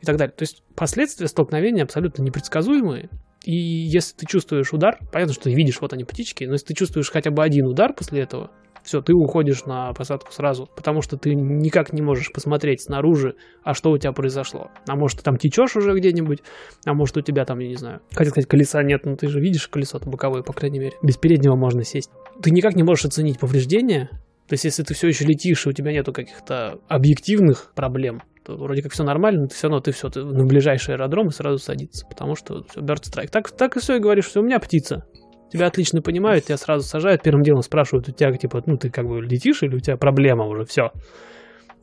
И 0.00 0.06
так 0.06 0.16
далее. 0.16 0.34
То 0.34 0.44
есть 0.44 0.62
последствия 0.74 1.28
столкновения 1.28 1.84
абсолютно 1.84 2.22
непредсказуемые. 2.22 3.10
И 3.44 3.54
если 3.54 4.16
ты 4.16 4.26
чувствуешь 4.26 4.72
удар, 4.72 4.98
понятно, 5.12 5.34
что 5.34 5.44
ты 5.44 5.54
видишь, 5.54 5.80
вот 5.80 5.92
они 5.92 6.04
птички, 6.04 6.44
но 6.44 6.52
если 6.52 6.66
ты 6.66 6.74
чувствуешь 6.74 7.10
хотя 7.10 7.30
бы 7.30 7.42
один 7.42 7.66
удар 7.66 7.92
после 7.92 8.20
этого, 8.20 8.50
все, 8.84 9.00
ты 9.00 9.14
уходишь 9.14 9.64
на 9.64 9.92
посадку 9.92 10.32
сразу, 10.32 10.68
потому 10.76 11.02
что 11.02 11.16
ты 11.16 11.34
никак 11.34 11.92
не 11.92 12.02
можешь 12.02 12.32
посмотреть 12.32 12.82
снаружи, 12.82 13.36
а 13.62 13.74
что 13.74 13.90
у 13.90 13.98
тебя 13.98 14.12
произошло. 14.12 14.70
А 14.88 14.96
может, 14.96 15.18
ты 15.18 15.24
там 15.24 15.36
течешь 15.36 15.76
уже 15.76 15.96
где-нибудь, 15.96 16.40
а 16.84 16.94
может, 16.94 17.16
у 17.16 17.20
тебя 17.20 17.44
там, 17.44 17.60
я 17.60 17.68
не 17.68 17.76
знаю, 17.76 18.00
хотел 18.12 18.32
сказать, 18.32 18.48
колеса 18.48 18.82
нет, 18.82 19.04
но 19.04 19.14
ты 19.16 19.28
же 19.28 19.40
видишь 19.40 19.68
колесо-то 19.68 20.10
боковое, 20.10 20.42
по 20.42 20.52
крайней 20.52 20.80
мере. 20.80 20.96
Без 21.02 21.16
переднего 21.16 21.54
можно 21.54 21.84
сесть. 21.84 22.10
Ты 22.42 22.50
никак 22.50 22.74
не 22.74 22.82
можешь 22.82 23.04
оценить 23.04 23.38
повреждения, 23.38 24.10
то 24.48 24.54
есть, 24.54 24.64
если 24.64 24.82
ты 24.82 24.92
все 24.92 25.08
еще 25.08 25.24
летишь, 25.24 25.64
и 25.64 25.70
у 25.70 25.72
тебя 25.72 25.92
нету 25.92 26.12
каких-то 26.12 26.78
объективных 26.88 27.72
проблем, 27.74 28.22
то 28.44 28.56
вроде 28.56 28.82
как 28.82 28.92
все 28.92 29.04
нормально, 29.04 29.42
но 29.42 29.46
ты 29.46 29.54
все 29.54 29.68
равно 29.68 29.80
ты 29.80 29.92
все 29.92 30.08
ты 30.08 30.24
на 30.24 30.44
ближайший 30.44 30.94
аэродром 30.94 31.28
и 31.28 31.32
сразу 31.32 31.58
садиться, 31.58 32.06
потому 32.06 32.34
что 32.34 32.64
все, 32.64 32.80
bird 32.80 33.02
strike. 33.02 33.28
Так, 33.30 33.50
так 33.50 33.76
и 33.76 33.80
все, 33.80 33.96
и 33.96 34.00
говоришь, 34.00 34.26
что 34.26 34.40
у 34.40 34.42
меня 34.42 34.58
птица. 34.58 35.06
Тебя 35.52 35.66
отлично 35.66 36.00
понимают, 36.00 36.46
тебя 36.46 36.56
сразу 36.56 36.86
сажают, 36.86 37.22
первым 37.22 37.42
делом 37.42 37.62
спрашивают 37.62 38.08
у 38.08 38.12
тебя, 38.12 38.32
типа, 38.32 38.62
ну 38.66 38.76
ты 38.78 38.90
как 38.90 39.06
бы 39.06 39.20
летишь 39.20 39.62
или 39.62 39.76
у 39.76 39.80
тебя 39.80 39.96
проблема 39.96 40.46
уже, 40.46 40.64
все. 40.64 40.92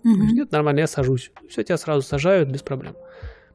Мгм. 0.03 0.27
Нет, 0.33 0.51
нормально, 0.51 0.79
я 0.79 0.87
сажусь. 0.87 1.31
Все, 1.49 1.63
тебя 1.63 1.77
сразу 1.77 2.01
сажают 2.01 2.49
без 2.49 2.63
проблем. 2.63 2.95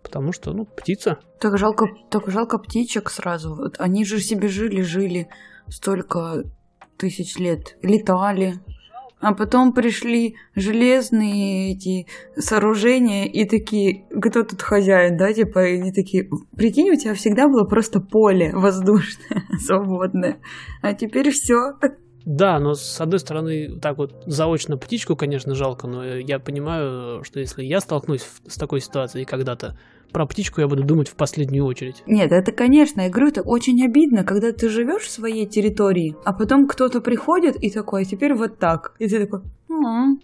Потому 0.03 0.33
что, 0.33 0.53
ну, 0.53 0.67
птица. 0.67 1.19
Так 1.41 1.57
жалко, 1.59 1.87
так 2.11 2.29
жалко 2.29 2.59
птичек 2.59 3.11
сразу. 3.11 3.55
Вот 3.55 3.77
они 3.79 4.05
же 4.05 4.21
себе 4.21 4.49
жили, 4.49 4.83
жили 4.83 5.29
столько 5.69 6.45
тысяч 6.99 7.37
лет, 7.39 7.77
летали. 7.83 8.61
А 9.25 9.33
потом 9.33 9.73
пришли 9.73 10.37
железные 10.55 11.73
эти 11.73 12.07
сооружения 12.37 13.25
и 13.25 13.49
такие, 13.49 14.05
кто 14.11 14.43
тут 14.43 14.61
хозяин, 14.61 15.17
да, 15.17 15.33
типа, 15.33 15.67
и 15.67 15.79
они 15.79 15.93
такие, 15.93 16.29
прикинь, 16.55 16.91
у 16.91 16.95
тебя 16.95 17.15
всегда 17.15 17.49
было 17.49 17.65
просто 17.65 18.01
поле 18.01 18.53
воздушное, 18.55 19.45
свободное, 19.59 20.41
а 20.83 20.93
теперь 20.93 21.31
все. 21.31 21.73
Да, 22.27 22.59
но 22.59 22.75
с 22.75 23.01
одной 23.01 23.19
стороны, 23.19 23.79
так 23.81 23.97
вот 23.97 24.13
заочно 24.27 24.77
птичку, 24.77 25.17
конечно, 25.17 25.55
жалко, 25.55 25.87
но 25.87 26.05
я 26.05 26.39
понимаю, 26.39 27.25
что 27.25 27.41
если 27.41 27.65
я 27.65 27.81
столкнусь 27.81 28.27
с 28.47 28.57
такой 28.59 28.83
ситуацией 28.83 29.25
когда-то, 29.25 29.79
про 30.15 30.27
птичку 30.27 30.61
я 30.61 30.69
буду 30.69 30.85
думать 30.85 31.09
в 31.09 31.17
последнюю 31.17 31.67
очередь. 31.67 32.05
Нет, 32.07 32.31
это, 32.31 32.53
конечно, 32.53 33.01
я 33.01 33.11
говорю, 33.11 33.29
это 33.29 33.43
очень 33.43 33.85
обидно, 33.85 34.23
когда 34.23 34.53
ты 34.53 34.69
живешь 34.69 35.03
в 35.03 35.11
своей 35.11 35.45
территории, 35.45 36.17
а 36.25 36.33
потом 36.33 36.69
кто-то 36.69 37.01
приходит 37.01 37.57
и 37.57 37.69
такой, 37.69 38.03
а 38.03 38.05
теперь 38.05 38.33
вот 38.33 38.59
так. 38.59 38.95
И 39.01 39.09
ты 39.09 39.27
такой, 39.27 39.41
«М, 39.69 40.21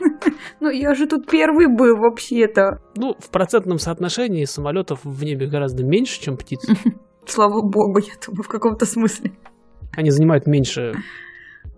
ну 0.60 0.70
я 0.70 0.94
же 0.94 1.06
тут 1.06 1.30
первый 1.30 1.66
был 1.66 1.98
вообще-то. 1.98 2.80
Ну, 2.96 3.16
в 3.18 3.28
процентном 3.28 3.78
соотношении 3.78 4.46
самолетов 4.46 5.00
в 5.04 5.22
небе 5.22 5.46
гораздо 5.46 5.84
меньше, 5.84 6.20
чем 6.22 6.38
птиц. 6.38 6.66
Слава 7.26 7.60
богу, 7.60 7.98
я 7.98 8.14
думаю, 8.26 8.42
в 8.42 8.48
каком-то 8.48 8.86
смысле. 8.86 9.32
Они 9.92 10.10
занимают 10.10 10.46
меньше, 10.46 10.94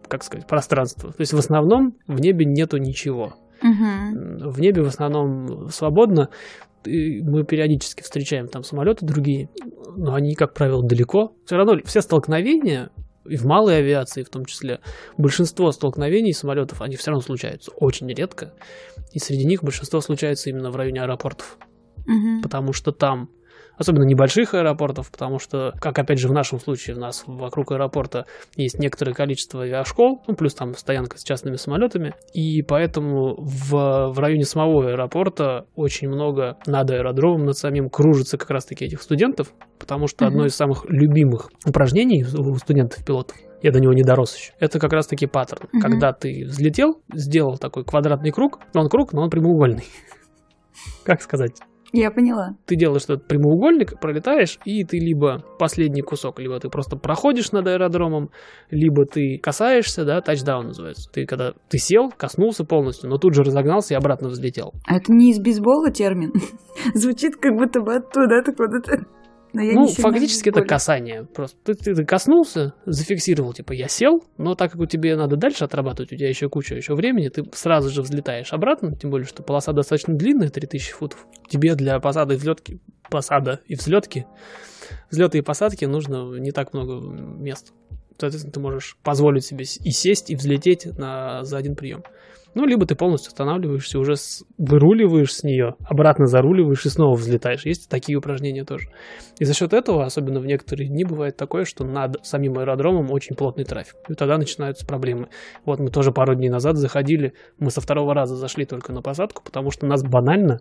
как 0.06 0.22
сказать, 0.22 0.46
пространства. 0.46 1.10
То 1.10 1.20
есть 1.20 1.32
в 1.32 1.38
основном 1.38 1.96
в 2.06 2.20
небе 2.20 2.44
нету 2.44 2.76
ничего. 2.76 3.34
Мгм. 3.62 4.50
В 4.50 4.60
небе 4.60 4.82
в 4.82 4.86
основном 4.86 5.68
свободно. 5.70 6.28
Мы 6.84 7.44
периодически 7.44 8.02
встречаем 8.02 8.48
там 8.48 8.64
самолеты 8.64 9.04
другие, 9.04 9.48
но 9.96 10.14
они, 10.14 10.34
как 10.34 10.54
правило, 10.54 10.82
далеко. 10.82 11.34
Все 11.44 11.56
равно 11.56 11.78
все 11.84 12.00
столкновения, 12.00 12.90
и 13.26 13.36
в 13.36 13.44
малой 13.44 13.78
авиации 13.78 14.22
в 14.22 14.30
том 14.30 14.44
числе, 14.46 14.80
большинство 15.18 15.70
столкновений 15.72 16.32
самолетов, 16.32 16.80
они 16.80 16.96
все 16.96 17.10
равно 17.10 17.22
случаются 17.22 17.70
очень 17.72 18.08
редко. 18.08 18.54
И 19.12 19.18
среди 19.18 19.44
них 19.44 19.62
большинство 19.62 20.00
случается 20.00 20.50
именно 20.50 20.70
в 20.70 20.76
районе 20.76 21.02
аэропортов. 21.02 21.58
Мгм. 22.06 22.42
потому 22.42 22.72
что 22.72 22.92
там, 22.92 23.30
особенно 23.80 24.04
небольших 24.04 24.52
аэропортов, 24.52 25.10
потому 25.10 25.38
что, 25.38 25.72
как 25.80 25.98
опять 25.98 26.18
же 26.18 26.28
в 26.28 26.32
нашем 26.32 26.60
случае, 26.60 26.96
у 26.96 27.00
нас 27.00 27.24
вокруг 27.26 27.72
аэропорта 27.72 28.26
есть 28.54 28.78
некоторое 28.78 29.14
количество 29.14 29.62
авиашкол, 29.62 30.22
ну, 30.28 30.34
плюс 30.36 30.54
там 30.54 30.74
стоянка 30.74 31.18
с 31.18 31.24
частными 31.24 31.56
самолетами, 31.56 32.14
и 32.34 32.60
поэтому 32.62 33.36
в, 33.38 34.12
в 34.12 34.18
районе 34.18 34.44
самого 34.44 34.90
аэропорта 34.90 35.64
очень 35.74 36.08
много 36.08 36.58
над 36.66 36.90
аэродромом, 36.90 37.46
над 37.46 37.56
самим 37.56 37.88
кружится 37.88 38.36
как 38.36 38.50
раз-таки 38.50 38.84
этих 38.84 39.00
студентов, 39.00 39.54
потому 39.78 40.08
что 40.08 40.26
Мгм. 40.26 40.34
одно 40.34 40.46
из 40.46 40.54
самых 40.54 40.84
любимых 40.86 41.48
упражнений 41.64 42.22
у 42.22 42.54
студентов-пилотов 42.56 43.34
я 43.62 43.72
до 43.72 43.80
него 43.80 43.94
не 43.94 44.02
дорос 44.02 44.36
еще. 44.36 44.52
Это 44.58 44.78
как 44.78 44.92
раз-таки 44.92 45.26
паттерн. 45.26 45.68
Мгм. 45.72 45.80
Когда 45.80 46.12
ты 46.12 46.44
взлетел, 46.46 47.00
сделал 47.14 47.56
такой 47.56 47.84
квадратный 47.84 48.30
круг, 48.30 48.58
но 48.74 48.82
он 48.82 48.88
круг, 48.90 49.14
но 49.14 49.22
он 49.22 49.30
прямоугольный. 49.30 49.84
Как 51.04 51.22
сказать? 51.22 51.60
Я 51.92 52.10
поняла. 52.10 52.56
ты 52.66 52.76
делаешь 52.76 53.04
этот 53.04 53.26
прямоугольник, 53.26 53.98
пролетаешь, 54.00 54.58
и 54.64 54.84
ты 54.84 54.98
либо 54.98 55.44
последний 55.58 56.02
кусок, 56.02 56.38
либо 56.38 56.58
ты 56.60 56.68
просто 56.68 56.96
проходишь 56.96 57.52
над 57.52 57.66
аэродромом, 57.66 58.30
либо 58.70 59.06
ты 59.06 59.38
касаешься, 59.42 60.04
да, 60.04 60.20
тачдаун 60.20 60.68
называется. 60.68 61.10
Ты 61.12 61.26
когда 61.26 61.52
ты 61.68 61.78
сел, 61.78 62.10
коснулся 62.16 62.64
полностью, 62.64 63.10
но 63.10 63.18
тут 63.18 63.34
же 63.34 63.42
разогнался 63.42 63.94
и 63.94 63.96
обратно 63.96 64.28
взлетел. 64.28 64.72
А 64.86 64.96
это 64.96 65.12
не 65.12 65.30
из 65.30 65.40
бейсбола 65.40 65.90
термин? 65.90 66.32
Звучит 66.94 67.36
как 67.36 67.56
будто 67.56 67.80
бы 67.80 67.94
оттуда, 67.94 68.42
так 68.44 68.58
вот 68.58 68.70
это... 68.74 69.06
Но 69.52 69.62
я 69.62 69.72
ну, 69.74 69.86
фактически 69.86 70.48
это 70.48 70.62
касание. 70.62 71.24
Просто 71.24 71.56
ты, 71.64 71.74
ты- 71.74 71.94
ты 71.94 72.04
коснулся, 72.04 72.74
зафиксировал, 72.86 73.52
типа, 73.52 73.72
я 73.72 73.88
сел, 73.88 74.24
но 74.38 74.54
так 74.54 74.72
как 74.72 74.80
у 74.80 74.86
тебя 74.86 75.16
надо 75.16 75.36
дальше 75.36 75.64
отрабатывать, 75.64 76.12
у 76.12 76.16
тебя 76.16 76.28
еще 76.28 76.48
куча 76.48 76.74
еще 76.74 76.94
времени, 76.94 77.28
ты 77.28 77.44
сразу 77.52 77.90
же 77.90 78.02
взлетаешь 78.02 78.52
обратно, 78.52 78.94
тем 78.94 79.10
более, 79.10 79.26
что 79.26 79.42
полоса 79.42 79.72
достаточно 79.72 80.14
длинная, 80.14 80.48
3000 80.50 80.92
футов. 80.92 81.26
Тебе 81.48 81.74
для 81.74 81.98
посады 82.00 82.34
и 82.34 82.36
взлетки, 82.36 82.80
посада 83.10 83.60
и 83.66 83.74
взлетки, 83.74 84.26
взлета 85.10 85.38
и 85.38 85.42
посадки 85.42 85.84
нужно 85.84 86.38
не 86.38 86.52
так 86.52 86.72
много 86.72 87.00
мест. 87.00 87.72
Соответственно, 88.18 88.52
ты 88.52 88.60
можешь 88.60 88.98
позволить 89.02 89.46
себе 89.46 89.64
и 89.64 89.90
сесть, 89.90 90.30
и 90.30 90.36
взлететь 90.36 90.84
на, 90.84 91.42
за 91.44 91.56
один 91.56 91.74
прием. 91.74 92.04
Ну, 92.54 92.66
либо 92.66 92.84
ты 92.84 92.94
полностью 92.96 93.28
останавливаешься, 93.28 93.98
уже 93.98 94.16
с- 94.16 94.44
выруливаешь 94.58 95.32
с 95.32 95.44
нее, 95.44 95.76
обратно 95.84 96.26
заруливаешь 96.26 96.84
и 96.84 96.88
снова 96.88 97.14
взлетаешь. 97.14 97.64
Есть 97.64 97.88
такие 97.88 98.18
упражнения 98.18 98.64
тоже. 98.64 98.88
И 99.38 99.44
за 99.44 99.54
счет 99.54 99.72
этого, 99.72 100.04
особенно 100.04 100.40
в 100.40 100.46
некоторые 100.46 100.88
дни, 100.88 101.04
бывает 101.04 101.36
такое, 101.36 101.64
что 101.64 101.84
над 101.84 102.24
самим 102.26 102.58
аэродромом 102.58 103.10
очень 103.12 103.36
плотный 103.36 103.64
трафик. 103.64 103.96
И 104.08 104.14
тогда 104.14 104.36
начинаются 104.36 104.84
проблемы. 104.86 105.28
Вот 105.64 105.78
мы 105.78 105.90
тоже 105.90 106.10
пару 106.12 106.34
дней 106.34 106.48
назад 106.48 106.76
заходили, 106.76 107.34
мы 107.58 107.70
со 107.70 107.80
второго 107.80 108.14
раза 108.14 108.34
зашли 108.36 108.64
только 108.64 108.92
на 108.92 109.00
посадку, 109.00 109.42
потому 109.44 109.70
что 109.70 109.86
нас 109.86 110.02
банально 110.02 110.60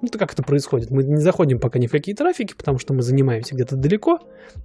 ну, 0.00 0.08
то 0.08 0.18
как 0.18 0.32
это 0.32 0.42
происходит? 0.42 0.90
Мы 0.90 1.02
не 1.02 1.20
заходим 1.20 1.58
пока 1.58 1.78
ни 1.78 1.86
в 1.86 1.90
какие 1.90 2.14
трафики, 2.14 2.54
потому 2.56 2.78
что 2.78 2.94
мы 2.94 3.02
занимаемся 3.02 3.54
где-то 3.54 3.76
далеко, 3.76 4.18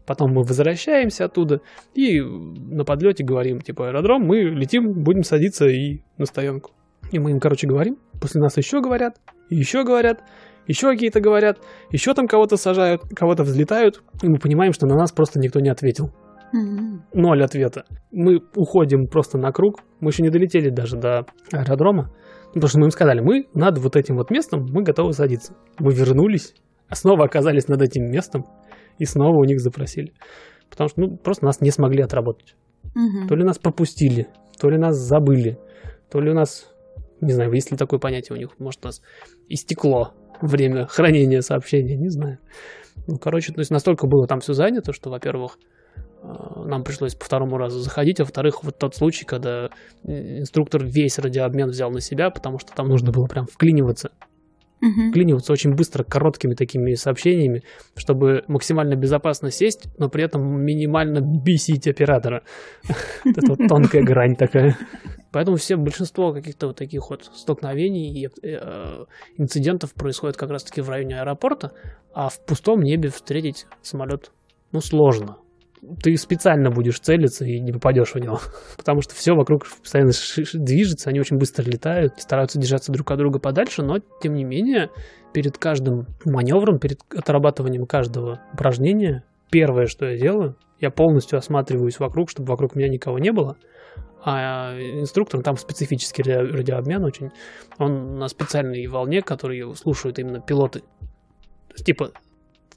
потом 0.06 0.32
мы 0.32 0.44
возвращаемся 0.44 1.26
оттуда 1.26 1.62
и 1.96 2.22
на 2.22 2.84
подлете 2.86 3.24
говорим, 3.24 3.60
типа, 3.60 3.88
аэродром, 3.88 4.22
мы 4.24 4.42
летим, 4.42 5.04
будем 5.04 5.24
садиться 5.24 5.68
и 5.68 6.02
на 6.18 6.26
стоянку. 6.26 6.72
И 7.12 7.20
мы 7.20 7.32
им, 7.32 7.40
короче, 7.40 7.68
говорим, 7.68 7.98
после 8.22 8.42
нас 8.42 8.58
еще 8.58 8.82
говорят, 8.82 9.18
еще 9.50 9.84
говорят, 9.84 10.22
еще 10.68 10.90
какие-то 10.92 11.20
говорят, 11.20 11.60
еще 11.92 12.14
там 12.14 12.28
кого-то 12.28 12.58
сажают, 12.58 13.02
кого-то 13.16 13.44
взлетают, 13.44 14.02
и 14.22 14.28
мы 14.28 14.38
понимаем, 14.38 14.74
что 14.74 14.88
на 14.88 14.96
нас 14.96 15.12
просто 15.12 15.40
никто 15.40 15.60
не 15.60 15.70
ответил. 15.70 16.12
Ноль 17.14 17.44
ответа. 17.44 17.86
Мы 18.12 18.40
уходим 18.56 19.08
просто 19.08 19.40
на 19.40 19.52
круг, 19.52 19.80
мы 20.00 20.12
еще 20.12 20.22
не 20.22 20.30
долетели 20.30 20.70
даже 20.70 20.98
до 20.98 21.26
аэродрома, 21.52 22.12
потому 22.54 22.68
что 22.70 22.80
мы 22.80 22.86
им 22.86 22.92
сказали, 22.92 23.22
мы 23.22 23.48
над 23.54 23.78
вот 23.80 23.96
этим 23.96 24.18
вот 24.18 24.30
местом, 24.30 24.66
мы 24.70 24.84
готовы 24.84 25.14
садиться. 25.14 25.56
Мы 25.80 25.94
вернулись, 25.94 26.54
а 26.88 26.96
снова 26.96 27.26
оказались 27.26 27.68
над 27.68 27.82
этим 27.82 28.10
местом, 28.10 28.46
и 29.00 29.06
снова 29.06 29.38
у 29.38 29.44
них 29.44 29.60
запросили. 29.60 30.14
Потому 30.70 30.90
что 30.90 31.02
ну, 31.02 31.18
просто 31.18 31.46
нас 31.46 31.62
не 31.62 31.72
смогли 31.72 32.04
отработать. 32.04 32.56
Мгм. 32.96 33.28
То 33.28 33.36
ли 33.36 33.44
нас 33.44 33.58
пропустили, 33.58 34.28
то 34.60 34.70
ли 34.70 34.78
нас 34.78 34.98
забыли, 34.98 35.58
то 36.12 36.20
ли 36.20 36.32
у 36.32 36.34
нас, 36.34 36.68
не 37.22 37.34
знаю, 37.34 37.52
есть 37.54 37.72
ли 37.72 37.78
такое 37.78 38.00
понятие 38.00 38.36
у 38.36 38.40
них, 38.40 38.60
может, 38.60 38.84
у 38.84 38.88
нас 38.88 39.02
истекло 39.50 40.14
время 40.42 40.86
хранения 40.88 41.42
сообщения, 41.42 41.96
не 41.96 42.10
знаю. 42.10 42.40
Ну, 43.08 43.18
короче, 43.18 43.54
то 43.54 43.60
есть 43.60 43.72
настолько 43.72 44.08
было 44.08 44.28
там 44.28 44.40
все 44.40 44.54
занято, 44.54 44.94
что, 44.94 45.10
во-первых, 45.10 45.58
нам 46.24 46.84
пришлось 46.84 47.16
по 47.16 47.26
второму 47.26 47.58
разу 47.58 47.80
заходить, 47.80 48.20
а 48.20 48.24
во-вторых, 48.24 48.64
вот 48.64 48.78
тот 48.78 48.96
случай, 48.96 49.26
когда 49.26 49.70
э, 50.04 50.40
инструктор 50.40 50.84
весь 50.84 51.20
радиообмен 51.20 51.70
взял 51.70 51.92
на 51.92 52.00
себя, 52.00 52.30
потому 52.30 52.60
что 52.60 52.74
там 52.74 52.88
нужно 52.88 53.12
было 53.12 53.26
прям 53.28 53.46
вклиниваться 53.46 54.12
Мгм. 54.84 55.12
вклиниваться 55.12 55.54
очень 55.54 55.76
быстро 55.76 56.04
короткими 56.04 56.56
такими 56.56 56.94
сообщениями, 56.96 57.64
чтобы 57.96 58.44
максимально 58.50 58.96
безопасно 58.96 59.50
сесть, 59.50 59.88
но 59.98 60.10
при 60.10 60.26
этом 60.26 60.42
минимально 60.62 61.22
бесить 61.22 61.88
оператора. 61.88 62.44
Это 63.24 63.48
вот 63.48 63.60
тонкая 63.70 64.04
грань 64.04 64.36
такая. 64.36 64.78
Поэтому 65.32 65.56
все, 65.56 65.78
большинство 65.78 66.34
каких-то 66.34 66.68
вот 66.68 66.76
таких 66.76 67.10
вот 67.10 67.24
столкновений 67.34 68.26
и 68.26 68.30
э, 68.46 69.06
инцидентов 69.38 69.94
происходит 69.94 70.36
как 70.36 70.50
раз-таки 70.50 70.82
в 70.82 70.90
районе 70.90 71.22
аэропорта, 71.22 71.72
а 72.14 72.28
в 72.28 72.46
пустом 72.46 72.82
небе 72.82 73.08
встретить 73.08 73.66
самолет, 73.82 74.32
ну, 74.74 74.82
сложно. 74.82 75.38
Ты 76.02 76.16
специально 76.18 76.70
будешь 76.70 77.00
целиться 77.00 77.46
и 77.46 77.60
не 77.60 77.72
попадешь 77.72 78.14
в 78.14 78.20
него. 78.20 78.40
Потому 78.78 79.02
что 79.02 79.16
все 79.16 79.34
вокруг 79.34 79.66
постоянно 79.82 80.12
движется, 80.54 81.10
они 81.10 81.20
очень 81.20 81.38
быстро 81.38 81.64
летают, 81.64 82.20
стараются 82.20 82.60
держаться 82.60 82.92
друг 82.92 83.12
от 83.12 83.18
друга 83.18 83.40
подальше, 83.40 83.84
но 83.84 84.00
тем 84.22 84.34
не 84.34 84.44
менее, 84.44 84.90
перед 85.34 85.58
каждым 85.58 86.08
маневром, 86.26 86.80
перед 86.80 87.00
отрабатыванием 87.14 87.86
каждого 87.86 88.42
упражнения, 88.54 89.24
первое, 89.50 89.88
что 89.88 90.06
я 90.06 90.18
делаю, 90.18 90.58
я 90.80 90.90
полностью 90.90 91.38
осматриваюсь 91.38 92.00
вокруг, 92.00 92.30
чтобы 92.30 92.50
вокруг 92.50 92.76
меня 92.76 92.90
никого 92.90 93.20
не 93.20 93.32
было. 93.32 93.58
А 94.26 94.78
инструктор, 94.80 95.42
там 95.42 95.58
специфический 95.58 96.24
радио- 96.24 96.56
радиообмен 96.56 97.04
очень, 97.04 97.32
он 97.78 98.18
на 98.18 98.30
специальной 98.30 98.88
волне, 98.88 99.22
которую 99.22 99.74
слушают 99.76 100.18
именно 100.18 100.40
пилоты. 100.40 100.80
То 100.80 101.74
есть, 101.74 101.86
типа, 101.86 102.12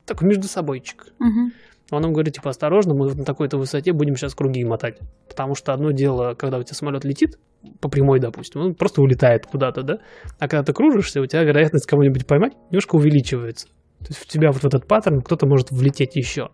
такой 0.06 0.28
между 0.28 0.48
собойчик. 0.48 1.06
Мгм. 1.18 1.52
Он 1.90 2.02
нам 2.02 2.12
говорит, 2.12 2.34
типа, 2.34 2.50
осторожно, 2.50 2.94
мы 2.94 3.14
на 3.14 3.24
такой-то 3.24 3.58
высоте 3.58 3.92
будем 3.92 4.16
сейчас 4.16 4.34
круги 4.34 4.64
мотать. 4.64 4.98
Потому 5.28 5.54
что 5.54 5.72
одно 5.72 5.92
дело, 5.92 6.34
когда 6.34 6.58
у 6.58 6.62
тебя 6.62 6.74
самолет 6.74 7.04
летит, 7.04 7.38
по 7.80 7.88
прямой, 7.88 8.18
допустим, 8.20 8.60
он 8.60 8.74
просто 8.74 9.02
улетает 9.02 9.46
куда-то, 9.46 9.82
да? 9.82 9.98
А 10.38 10.48
когда 10.48 10.64
ты 10.64 10.72
кружишься, 10.72 11.20
у 11.20 11.26
тебя 11.26 11.42
вероятность 11.42 11.86
кого-нибудь 11.86 12.26
поймать 12.26 12.54
немножко 12.70 12.96
увеличивается. 12.96 13.68
То 14.00 14.08
есть 14.08 14.18
в 14.18 14.26
тебя 14.26 14.50
вот 14.50 14.62
в 14.62 14.66
этот 14.66 14.86
паттерн 14.86 15.22
кто-то 15.22 15.46
может 15.46 15.70
влететь 15.70 16.16
еще. 16.16 16.50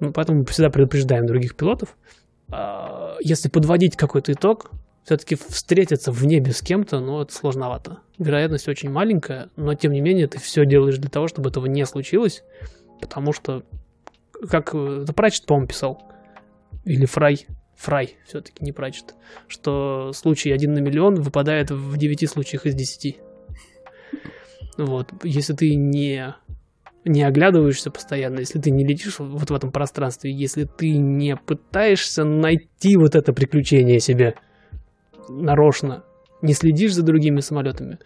Ну, 0.00 0.12
поэтому 0.12 0.40
мы 0.40 0.44
всегда 0.46 0.70
предупреждаем 0.70 1.26
других 1.26 1.56
пилотов. 1.56 1.96
А, 2.50 3.16
Если 3.20 3.48
подводить 3.48 3.96
какой-то 3.96 4.32
итог, 4.32 4.70
все-таки 5.04 5.36
встретиться 5.36 6.12
в 6.12 6.24
небе 6.24 6.52
с 6.52 6.60
кем-то, 6.60 7.00
ну, 7.00 7.20
это 7.20 7.32
сложновато. 7.32 7.98
Вероятность 8.18 8.68
очень 8.68 8.90
маленькая, 8.90 9.50
но 9.56 9.74
тем 9.74 9.92
не 9.92 10.00
менее 10.00 10.26
ты 10.26 10.38
все 10.38 10.64
делаешь 10.64 10.98
для 10.98 11.10
того, 11.10 11.28
чтобы 11.28 11.50
этого 11.50 11.66
не 11.66 11.84
случилось, 11.84 12.42
потому 13.00 13.32
что 13.32 13.62
как 14.48 14.74
э, 14.74 15.02
это 15.02 15.12
Пратчет, 15.12 15.46
по-моему, 15.46 15.68
писал, 15.68 16.02
или 16.84 17.06
Фрай, 17.06 17.46
Фрай 17.76 18.16
все-таки 18.26 18.64
не 18.64 18.72
Пратчет, 18.72 19.14
что 19.48 20.12
случай 20.12 20.52
один 20.52 20.74
на 20.74 20.78
миллион 20.78 21.16
выпадает 21.16 21.70
в 21.70 21.96
9 21.96 22.30
случаях 22.30 22.66
из 22.66 22.74
10. 22.74 23.18
Вот, 24.78 25.12
если 25.22 25.54
ты 25.54 25.74
не 25.74 26.34
не 27.04 27.22
оглядываешься 27.22 27.90
постоянно, 27.90 28.38
если 28.38 28.58
ты 28.58 28.70
не 28.70 28.84
летишь 28.84 29.18
вот 29.18 29.50
в 29.50 29.54
этом 29.54 29.70
пространстве, 29.70 30.32
если 30.32 30.64
ты 30.64 30.96
не 30.96 31.36
пытаешься 31.36 32.24
найти 32.24 32.96
вот 32.96 33.14
это 33.14 33.34
приключение 33.34 34.00
себе 34.00 34.36
нарочно, 35.28 36.04
не 36.40 36.54
следишь 36.54 36.94
за 36.94 37.02
другими 37.02 37.40
самолетами, 37.40 37.98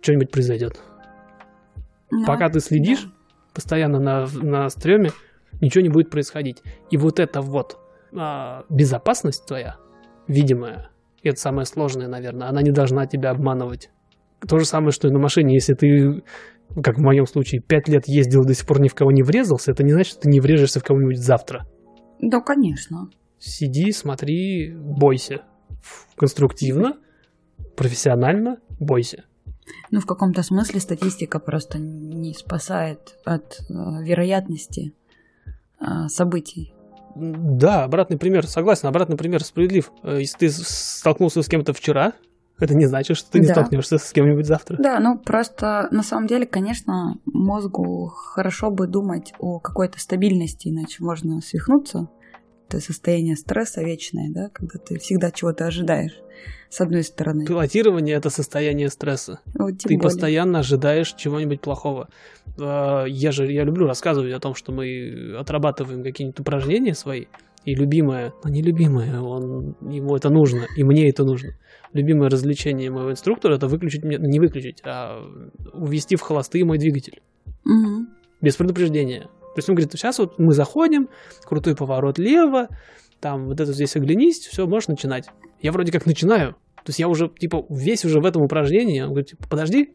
что-нибудь 0.00 0.30
произойдет. 0.30 0.80
Ну, 2.10 2.24
Пока 2.24 2.48
ты 2.48 2.60
следишь 2.60 3.06
постоянно 3.52 4.00
на, 4.00 4.26
на 4.26 4.68
стреме, 4.70 5.10
ничего 5.60 5.82
не 5.82 5.88
будет 5.88 6.10
происходить. 6.10 6.62
И 6.90 6.96
вот 6.96 7.20
эта 7.20 7.40
вот 7.40 7.78
а, 8.12 8.64
безопасность 8.68 9.46
твоя, 9.46 9.76
видимая, 10.26 10.90
это 11.22 11.40
самое 11.40 11.66
сложное, 11.66 12.08
наверное, 12.08 12.48
она 12.48 12.62
не 12.62 12.70
должна 12.70 13.06
тебя 13.06 13.30
обманывать. 13.30 13.90
То 14.46 14.58
же 14.58 14.64
самое, 14.64 14.92
что 14.92 15.08
и 15.08 15.10
на 15.10 15.18
машине. 15.18 15.54
Если 15.54 15.74
ты, 15.74 16.22
как 16.82 16.96
в 16.96 17.00
моем 17.00 17.26
случае, 17.26 17.60
пять 17.60 17.88
лет 17.88 18.06
ездил 18.06 18.44
до 18.44 18.54
сих 18.54 18.66
пор 18.66 18.80
ни 18.80 18.88
в 18.88 18.94
кого 18.94 19.10
не 19.10 19.22
врезался, 19.22 19.72
это 19.72 19.82
не 19.82 19.92
значит, 19.92 20.12
что 20.12 20.20
ты 20.22 20.30
не 20.30 20.40
врежешься 20.40 20.80
в 20.80 20.84
кого-нибудь 20.84 21.18
завтра. 21.18 21.66
Да, 22.20 22.40
конечно. 22.40 23.10
Сиди, 23.38 23.92
смотри, 23.92 24.74
бойся. 24.74 25.42
Конструктивно, 26.16 26.98
профессионально, 27.76 28.58
бойся. 28.80 29.24
Ну, 29.90 30.00
в 30.00 30.06
каком-то 30.06 30.42
смысле 30.42 30.80
статистика 30.80 31.38
просто 31.38 31.78
не 31.78 32.32
спасает 32.34 33.18
от 33.24 33.60
э, 33.60 33.72
вероятности 34.02 34.94
событий. 36.08 36.72
Да, 37.14 37.84
обратный 37.84 38.16
пример, 38.18 38.46
согласен, 38.46 38.86
обратный 38.88 39.16
пример 39.16 39.42
справедлив. 39.42 39.90
Э, 40.02 40.18
Если 40.20 40.38
ты 40.38 40.50
столкнулся 40.50 41.42
с 41.42 41.48
кем-то 41.48 41.72
вчера, 41.72 42.12
это 42.60 42.74
не 42.74 42.86
значит, 42.86 43.16
что 43.16 43.30
ты 43.32 43.40
не 43.40 43.46
Да. 43.48 43.54
столкнешься 43.54 43.98
с 43.98 44.12
кем-нибудь 44.12 44.46
завтра. 44.46 44.76
Да, 44.78 45.00
ну 45.00 45.18
просто 45.18 45.88
на 45.90 46.02
самом 46.02 46.26
деле, 46.28 46.46
конечно, 46.46 47.16
мозгу 47.24 48.06
хорошо 48.06 48.70
бы 48.70 48.86
думать 48.86 49.32
о 49.38 49.58
какой-то 49.58 49.98
стабильности, 49.98 50.68
иначе 50.68 51.02
можно 51.02 51.40
свихнуться. 51.40 52.08
Это 52.68 52.80
состояние 52.80 53.34
стресса 53.36 53.82
вечное, 53.82 54.30
да, 54.30 54.50
когда 54.52 54.78
ты 54.78 54.98
всегда 54.98 55.30
чего-то 55.30 55.66
ожидаешь, 55.66 56.20
с 56.68 56.80
одной 56.82 57.02
стороны. 57.02 57.46
Пилотирование 57.46 58.14
это 58.14 58.28
состояние 58.28 58.90
стресса. 58.90 59.40
Вот 59.58 59.78
ты 59.78 59.88
более. 59.88 60.00
постоянно 60.00 60.58
ожидаешь 60.58 61.14
чего-нибудь 61.14 61.62
плохого. 61.62 62.10
Э, 62.58 63.04
Я 63.08 63.32
же 63.32 63.50
я 63.50 63.64
люблю 63.64 63.86
рассказывать 63.86 64.32
о 64.34 64.38
том, 64.40 64.54
что 64.54 64.72
мы 64.72 65.34
отрабатываем 65.38 66.02
какие-нибудь 66.02 66.40
упражнения 66.40 66.94
свои. 66.94 67.24
И 67.64 67.74
любимое, 67.74 68.32
ну 68.44 68.50
не 68.50 68.62
любимое, 68.62 69.20
он, 69.20 69.74
ему 69.80 70.14
это 70.14 70.30
нужно, 70.30 70.66
и 70.76 70.84
мне 70.84 71.08
это 71.10 71.24
нужно. 71.24 71.50
Любимое 71.92 72.28
развлечение 72.30 72.90
моего 72.90 73.10
инструктора 73.10 73.56
это 73.56 73.66
выключить 73.66 74.04
мне, 74.04 74.16
не 74.18 74.38
выключить, 74.40 74.80
а 74.84 75.22
увести 75.72 76.16
в 76.16 76.20
холостые 76.20 76.64
мой 76.64 76.78
двигатель. 76.78 77.20
Мгм. 77.64 78.08
без 78.40 78.56
предупреждения. 78.56 79.28
То 79.58 79.60
есть 79.60 79.68
он 79.70 79.74
говорит, 79.74 79.90
сейчас 79.90 80.20
вот 80.20 80.38
мы 80.38 80.52
заходим, 80.52 81.08
крутой 81.44 81.74
поворот 81.74 82.16
лево, 82.16 82.68
там 83.18 83.46
вот 83.46 83.58
это 83.58 83.72
здесь 83.72 83.96
оглянись, 83.96 84.38
все, 84.38 84.68
можешь 84.68 84.86
начинать. 84.86 85.26
Я 85.60 85.72
вроде 85.72 85.90
как 85.90 86.06
начинаю, 86.06 86.52
то 86.52 86.90
есть 86.90 87.00
я 87.00 87.08
уже, 87.08 87.28
типа, 87.28 87.66
весь 87.68 88.04
уже 88.04 88.20
в 88.20 88.24
этом 88.24 88.44
упражнении, 88.44 89.00
он 89.00 89.08
говорит, 89.08 89.30
типа, 89.30 89.48
подожди, 89.50 89.90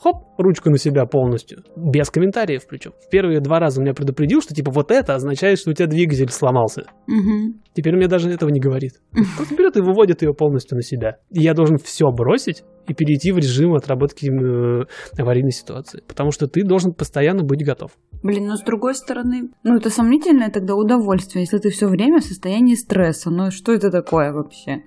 хоп, 0.00 0.24
ручку 0.38 0.70
на 0.70 0.78
себя 0.78 1.04
полностью, 1.06 1.64
без 1.76 2.10
комментариев 2.10 2.62
причем. 2.68 2.92
В 3.06 3.10
первые 3.10 3.40
два 3.40 3.58
раза 3.58 3.80
он 3.80 3.84
меня 3.84 3.94
предупредил, 3.94 4.40
что, 4.40 4.54
типа, 4.54 4.70
вот 4.70 4.90
это 4.90 5.14
означает, 5.14 5.58
что 5.58 5.70
у 5.70 5.74
тебя 5.74 5.86
двигатель 5.86 6.30
сломался. 6.30 6.84
Мгм. 7.06 7.60
Теперь 7.74 7.96
мне 7.96 8.08
даже 8.08 8.30
этого 8.30 8.50
не 8.50 8.60
говорит. 8.60 8.92
Просто 9.36 9.54
берет 9.54 9.76
и 9.76 9.80
выводит 9.80 10.22
ее 10.22 10.34
полностью 10.34 10.76
на 10.76 10.82
себя. 10.82 11.18
И 11.30 11.40
я 11.40 11.54
должен 11.54 11.76
все 11.78 12.10
бросить 12.10 12.64
и 12.88 12.94
перейти 12.94 13.32
в 13.32 13.38
режим 13.38 13.74
отработки 13.74 14.26
э, 14.26 14.84
аварийной 15.20 15.52
ситуации. 15.52 16.02
Потому 16.06 16.30
что 16.30 16.46
ты 16.46 16.64
должен 16.64 16.92
постоянно 16.92 17.44
быть 17.44 17.64
готов. 17.64 17.92
Блин, 18.22 18.46
но 18.46 18.56
с 18.56 18.62
другой 18.62 18.94
стороны, 18.94 19.50
ну 19.62 19.76
это 19.76 19.90
сомнительное 19.90 20.50
тогда 20.50 20.74
удовольствие, 20.74 21.42
если 21.42 21.58
ты 21.58 21.70
все 21.70 21.86
время 21.86 22.20
в 22.20 22.24
состоянии 22.24 22.74
стресса. 22.74 23.30
Ну 23.30 23.50
что 23.50 23.72
это 23.72 23.90
такое 23.90 24.32
вообще? 24.32 24.82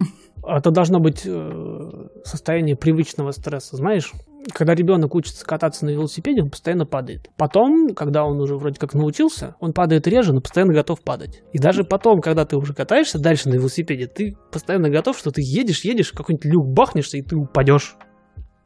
Это 0.46 0.72
должно 0.72 1.00
быть 1.00 1.22
э, 1.26 2.08
состояние 2.24 2.76
привычного 2.76 3.32
стресса. 3.32 3.76
Знаешь, 3.76 4.12
когда 4.54 4.74
ребенок 4.74 5.14
учится 5.14 5.46
кататься 5.46 5.86
на 5.86 5.92
велосипеде, 5.92 6.42
он 6.42 6.50
постоянно 6.50 6.86
падает. 6.86 7.30
Потом, 7.38 7.94
когда 7.94 8.26
он 8.26 8.40
уже 8.40 8.56
вроде 8.56 8.80
как 8.80 8.94
научился, 8.94 9.56
он 9.60 9.74
падает 9.74 10.08
реже, 10.08 10.34
но 10.34 10.42
постоянно 10.42 10.74
готов 10.74 11.02
падать. 11.02 11.44
И 11.54 11.60
даже 11.60 11.84
потом, 11.84 12.22
когда 12.22 12.46
ты 12.46 12.58
уже 12.58 12.74
катаешься 12.74 13.20
дальше 13.20 13.50
на 13.50 13.56
велосипеде, 13.56 14.08
ты 14.08 14.36
постоянно 14.52 14.90
готов, 14.90 15.18
что 15.18 15.32
ты 15.32 15.42
едешь, 15.44 15.84
едешь, 15.86 16.12
какой-нибудь 16.12 16.46
люк 16.46 16.68
бахнешься, 16.68 17.18
и 17.18 17.22
ты 17.22 17.36
упадешь. 17.36 17.96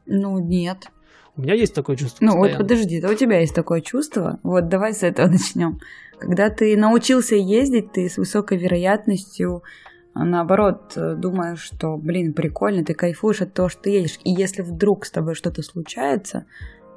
Ну 0.06 0.38
нет. 0.38 0.88
У 1.36 1.42
меня 1.42 1.54
есть 1.54 1.74
такое 1.74 1.96
чувство. 1.96 2.24
Ну 2.24 2.32
вот 2.32 2.48
постоянно. 2.48 2.64
подожди, 2.64 3.00
да 3.00 3.10
у 3.10 3.14
тебя 3.14 3.40
есть 3.40 3.54
такое 3.54 3.82
чувство. 3.82 4.38
Вот 4.42 4.68
давай 4.68 4.94
с 4.94 5.02
этого 5.02 5.26
начнем. 5.30 5.80
Когда 6.18 6.48
ты 6.48 6.74
научился 6.78 7.34
ездить, 7.34 7.92
ты 7.92 8.08
с 8.08 8.16
высокой 8.16 8.56
вероятностью 8.56 9.56
а 9.56 9.85
наоборот 10.24 10.92
э, 10.96 11.14
думаешь, 11.14 11.60
что, 11.60 11.96
блин, 11.96 12.32
прикольно, 12.32 12.84
ты 12.84 12.94
кайфуешь 12.94 13.42
от 13.42 13.54
того, 13.54 13.68
что 13.68 13.82
ты 13.82 13.90
едешь. 13.90 14.18
И 14.24 14.30
если 14.30 14.62
вдруг 14.62 15.04
с 15.04 15.10
тобой 15.10 15.34
что-то 15.34 15.62
случается, 15.62 16.46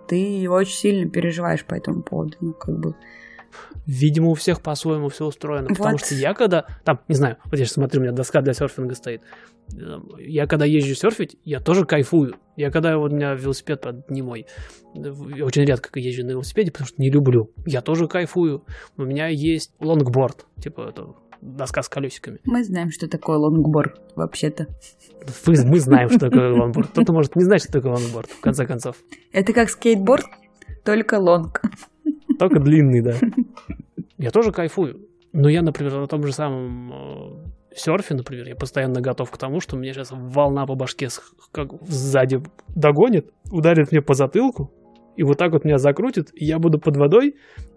ты 0.07 0.49
очень 0.49 0.77
сильно 0.77 1.09
переживаешь 1.09 1.65
по 1.65 1.75
этому 1.75 2.01
поводу. 2.01 2.37
Ну, 2.39 2.53
как 2.53 2.79
бы 2.79 2.95
Видимо, 3.85 4.29
у 4.29 4.33
всех 4.35 4.61
по-своему 4.61 5.09
все 5.09 5.25
устроено. 5.25 5.67
Вот. 5.69 5.77
Потому 5.77 5.97
что 5.97 6.13
я 6.13 6.33
когда, 6.33 6.65
там, 6.83 6.99
не 7.07 7.15
знаю, 7.15 7.37
вот 7.45 7.53
я 7.53 7.65
сейчас 7.65 7.73
смотрю, 7.73 8.01
у 8.01 8.03
меня 8.03 8.13
доска 8.13 8.41
для 8.41 8.53
серфинга 8.53 8.93
стоит. 8.93 9.21
Я 10.19 10.47
когда 10.47 10.65
езжу 10.65 10.95
серфить, 10.95 11.37
я 11.43 11.59
тоже 11.59 11.85
кайфую. 11.85 12.35
Я 12.55 12.71
когда 12.71 12.97
вот 12.97 13.11
у 13.11 13.15
меня 13.15 13.33
велосипед, 13.33 13.81
правда, 13.81 14.03
не 14.09 14.21
мой, 14.21 14.45
я 14.93 15.45
очень 15.45 15.63
редко 15.63 15.99
езжу 15.99 16.23
на 16.25 16.31
велосипеде, 16.31 16.71
потому 16.71 16.87
что 16.87 17.01
не 17.01 17.09
люблю. 17.09 17.51
Я 17.65 17.81
тоже 17.81 18.07
кайфую. 18.07 18.63
У 18.97 19.03
меня 19.03 19.27
есть 19.27 19.73
лонгборд, 19.79 20.45
типа 20.61 20.89
это 20.89 21.15
доска 21.41 21.81
с 21.81 21.89
колесиками. 21.89 22.39
Мы 22.45 22.63
знаем, 22.63 22.89
что 22.91 23.07
такое 23.07 23.37
лонгборд, 23.37 23.99
вообще-то. 24.15 24.67
Мы 25.45 25.79
знаем, 25.79 26.09
что 26.09 26.19
такое 26.29 26.53
лонгборд. 26.53 26.89
Кто-то 26.89 27.13
может 27.13 27.35
не 27.35 27.43
знать, 27.43 27.61
что 27.61 27.71
такое 27.71 27.93
лонгборд, 27.93 28.29
в 28.29 28.41
конце 28.41 28.65
концов. 28.65 28.95
Это 29.31 29.53
как 29.53 29.69
скейтборд, 29.69 30.25
только 30.83 31.19
long. 31.19 31.61
Только 32.37 32.59
длинный, 32.59 33.01
да. 33.01 33.15
Я 34.17 34.31
тоже 34.31 34.51
кайфую. 34.51 35.05
Но 35.31 35.49
я, 35.49 35.61
например, 35.61 35.99
на 35.99 36.07
том 36.07 36.23
же 36.25 36.33
самом 36.33 36.91
э, 36.91 37.75
серфе, 37.75 38.15
например, 38.15 38.47
я 38.47 38.55
постоянно 38.55 38.99
готов 38.99 39.29
к 39.29 39.37
тому, 39.37 39.59
что 39.59 39.77
мне 39.77 39.93
сейчас 39.93 40.09
волна 40.11 40.65
по 40.65 40.75
башке 40.75 41.07
как 41.51 41.69
сзади 41.83 42.41
догонит, 42.69 43.29
ударит 43.51 43.91
мне 43.91 44.01
по 44.01 44.15
затылку, 44.15 44.71
и 45.15 45.23
вот 45.23 45.37
так 45.37 45.51
вот 45.51 45.65
меня 45.65 45.77
закрутит, 45.77 46.29
и 46.33 46.45
я 46.45 46.59
буду 46.59 46.79
под 46.79 46.97
водой 46.97 47.35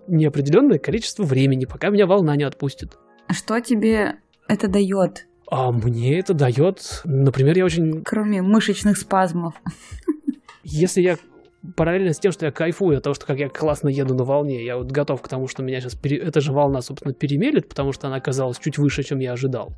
неопределенное 0.08 0.78
количество 0.78 1.24
времени, 1.24 1.66
пока 1.66 1.90
меня 1.90 2.06
волна 2.06 2.36
не 2.36 2.44
отпустит. 2.44 2.98
Что 3.32 3.60
тебе 3.60 4.16
это 4.48 4.68
дает? 4.68 5.26
А 5.50 5.70
мне 5.70 6.18
это 6.18 6.32
дает, 6.34 7.02
например, 7.04 7.56
я 7.56 7.64
очень... 7.64 8.02
Кроме 8.04 8.40
мышечных 8.40 8.96
спазмов. 8.96 9.54
Если 10.64 11.02
я 11.02 11.16
параллельно 11.76 12.12
с 12.12 12.18
тем, 12.18 12.32
что 12.32 12.46
я 12.46 12.52
кайфую 12.52 12.96
от 12.96 13.04
того, 13.04 13.14
что 13.14 13.26
как 13.26 13.38
я 13.38 13.48
классно 13.48 13.88
еду 13.88 14.14
на 14.14 14.24
волне, 14.24 14.64
я 14.64 14.76
вот 14.76 14.90
готов 14.90 15.20
к 15.22 15.28
тому, 15.28 15.48
что 15.48 15.62
меня 15.62 15.80
сейчас 15.80 15.94
пере... 15.94 16.16
эта 16.16 16.40
же 16.40 16.52
волна, 16.52 16.80
собственно, 16.80 17.14
перемелет, 17.14 17.68
потому 17.68 17.92
что 17.92 18.06
она 18.06 18.16
оказалась 18.16 18.58
чуть 18.58 18.78
выше, 18.78 19.02
чем 19.02 19.18
я 19.18 19.32
ожидал. 19.32 19.74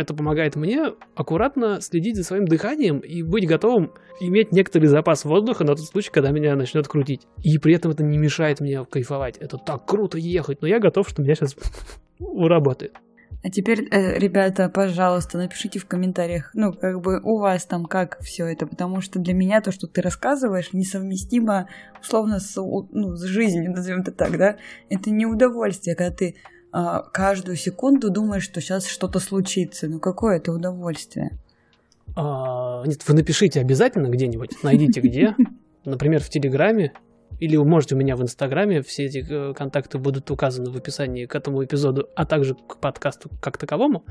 Это 0.00 0.14
помогает 0.14 0.56
мне 0.56 0.92
аккуратно 1.14 1.80
следить 1.80 2.16
за 2.16 2.24
своим 2.24 2.46
дыханием 2.46 2.98
и 2.98 3.22
быть 3.22 3.46
готовым 3.46 3.92
иметь 4.20 4.52
некоторый 4.52 4.86
запас 4.86 5.24
воздуха 5.24 5.64
на 5.64 5.76
тот 5.76 5.86
случай, 5.86 6.10
когда 6.10 6.30
меня 6.30 6.56
начнет 6.56 6.88
крутить. 6.88 7.26
И 7.42 7.58
при 7.58 7.74
этом 7.74 7.92
это 7.92 8.02
не 8.02 8.18
мешает 8.18 8.60
мне 8.60 8.84
кайфовать. 8.84 9.36
Это 9.38 9.58
так 9.58 9.86
круто 9.86 10.18
ехать, 10.18 10.62
но 10.62 10.68
я 10.68 10.80
готов, 10.80 11.08
что 11.08 11.22
меня 11.22 11.34
сейчас 11.34 11.56
уработает. 12.18 12.94
А 13.44 13.50
теперь, 13.50 13.86
э, 13.90 14.18
ребята, 14.18 14.68
пожалуйста, 14.68 15.38
напишите 15.38 15.78
в 15.78 15.86
комментариях, 15.86 16.50
ну, 16.54 16.72
как 16.72 17.00
бы 17.00 17.20
у 17.22 17.38
вас 17.38 17.66
там 17.66 17.86
как 17.86 18.18
все 18.20 18.46
это, 18.46 18.66
потому 18.66 19.00
что 19.00 19.20
для 19.20 19.32
меня 19.32 19.60
то, 19.60 19.70
что 19.70 19.86
ты 19.86 20.02
рассказываешь, 20.02 20.72
несовместимо, 20.72 21.68
условно, 22.00 22.40
с, 22.40 22.56
ну, 22.56 23.14
с 23.14 23.22
жизнью, 23.22 23.70
назовем 23.70 24.00
это 24.00 24.10
так, 24.10 24.36
да? 24.36 24.56
Это 24.90 25.10
не 25.10 25.24
удовольствие, 25.24 25.94
когда 25.94 26.12
ты 26.12 26.34
каждую 26.70 27.56
секунду 27.56 28.10
думаешь, 28.10 28.44
что 28.44 28.60
сейчас 28.60 28.86
что-то 28.86 29.20
случится. 29.20 29.88
Ну, 29.88 30.00
какое 30.00 30.36
это 30.36 30.52
удовольствие? 30.52 31.38
А, 32.16 32.82
нет, 32.86 33.06
вы 33.06 33.14
напишите 33.14 33.60
обязательно 33.60 34.08
где-нибудь, 34.08 34.62
найдите 34.62 35.00
где, 35.00 35.34
например, 35.84 36.22
в 36.22 36.28
Телеграме, 36.28 36.92
или 37.38 37.56
вы 37.56 37.64
можете 37.64 37.94
у 37.94 37.98
меня 37.98 38.16
в 38.16 38.22
Инстаграме, 38.22 38.82
все 38.82 39.04
эти 39.04 39.24
э, 39.28 39.54
контакты 39.54 39.98
будут 39.98 40.30
указаны 40.30 40.70
в 40.70 40.76
описании 40.76 41.26
к 41.26 41.34
этому 41.34 41.64
эпизоду, 41.64 42.08
а 42.16 42.26
также 42.26 42.54
к 42.54 42.78
подкасту 42.80 43.30
как 43.40 43.58
таковому. 43.58 44.04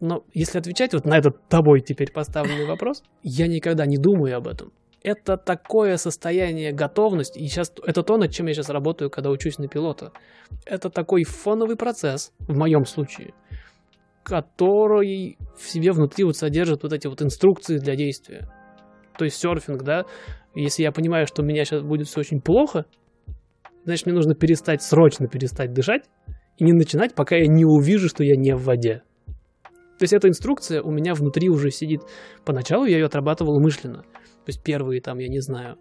Но 0.00 0.24
если 0.32 0.58
отвечать 0.58 0.94
вот 0.94 1.04
на 1.04 1.18
этот 1.18 1.48
тобой 1.48 1.80
теперь 1.80 2.10
поставленный 2.12 2.66
вопрос, 2.66 3.02
я 3.22 3.46
никогда 3.46 3.86
не 3.86 3.96
думаю 3.96 4.36
об 4.36 4.48
этом. 4.48 4.72
Это 5.02 5.36
такое 5.36 5.96
состояние 5.96 6.72
готовности, 6.72 7.38
и 7.38 7.46
сейчас 7.46 7.72
это 7.86 8.02
то, 8.02 8.16
над 8.16 8.32
чем 8.32 8.46
я 8.46 8.54
сейчас 8.54 8.68
работаю, 8.68 9.10
когда 9.10 9.30
учусь 9.30 9.58
на 9.58 9.68
пилота. 9.68 10.12
Это 10.66 10.90
такой 10.90 11.24
фоновый 11.24 11.76
процесс, 11.76 12.32
в 12.40 12.56
моем 12.56 12.84
случае, 12.84 13.32
который 14.24 15.38
в 15.56 15.68
себе 15.68 15.92
внутри 15.92 16.24
вот 16.24 16.36
содержит 16.36 16.82
вот 16.82 16.92
эти 16.92 17.06
вот 17.06 17.22
инструкции 17.22 17.78
для 17.78 17.94
действия. 17.94 18.48
То 19.16 19.24
есть 19.24 19.36
серфинг, 19.36 19.82
да, 19.84 20.04
если 20.54 20.82
я 20.82 20.90
понимаю, 20.90 21.26
что 21.26 21.42
у 21.42 21.44
меня 21.44 21.64
сейчас 21.64 21.82
будет 21.82 22.08
все 22.08 22.20
очень 22.20 22.40
плохо, 22.40 22.84
значит, 23.84 24.06
мне 24.06 24.14
нужно 24.14 24.34
перестать, 24.34 24.82
срочно 24.82 25.28
перестать 25.28 25.72
дышать 25.72 26.02
и 26.56 26.64
не 26.64 26.72
начинать, 26.72 27.14
пока 27.14 27.36
я 27.36 27.46
не 27.46 27.64
увижу, 27.64 28.08
что 28.08 28.24
я 28.24 28.34
не 28.36 28.54
в 28.54 28.64
воде. 28.64 29.02
То 29.98 30.04
есть 30.04 30.12
эта 30.12 30.28
инструкция 30.28 30.80
у 30.80 30.90
меня 30.92 31.14
внутри 31.14 31.48
уже 31.48 31.70
сидит. 31.70 32.02
Поначалу 32.44 32.84
я 32.84 32.98
ее 32.98 33.06
отрабатывал 33.06 33.56
умышленно. 33.56 34.04
То 34.48 34.50
есть 34.50 34.62
первые 34.62 35.02
там, 35.02 35.18
я 35.18 35.28
не 35.28 35.40
знаю, 35.40 35.76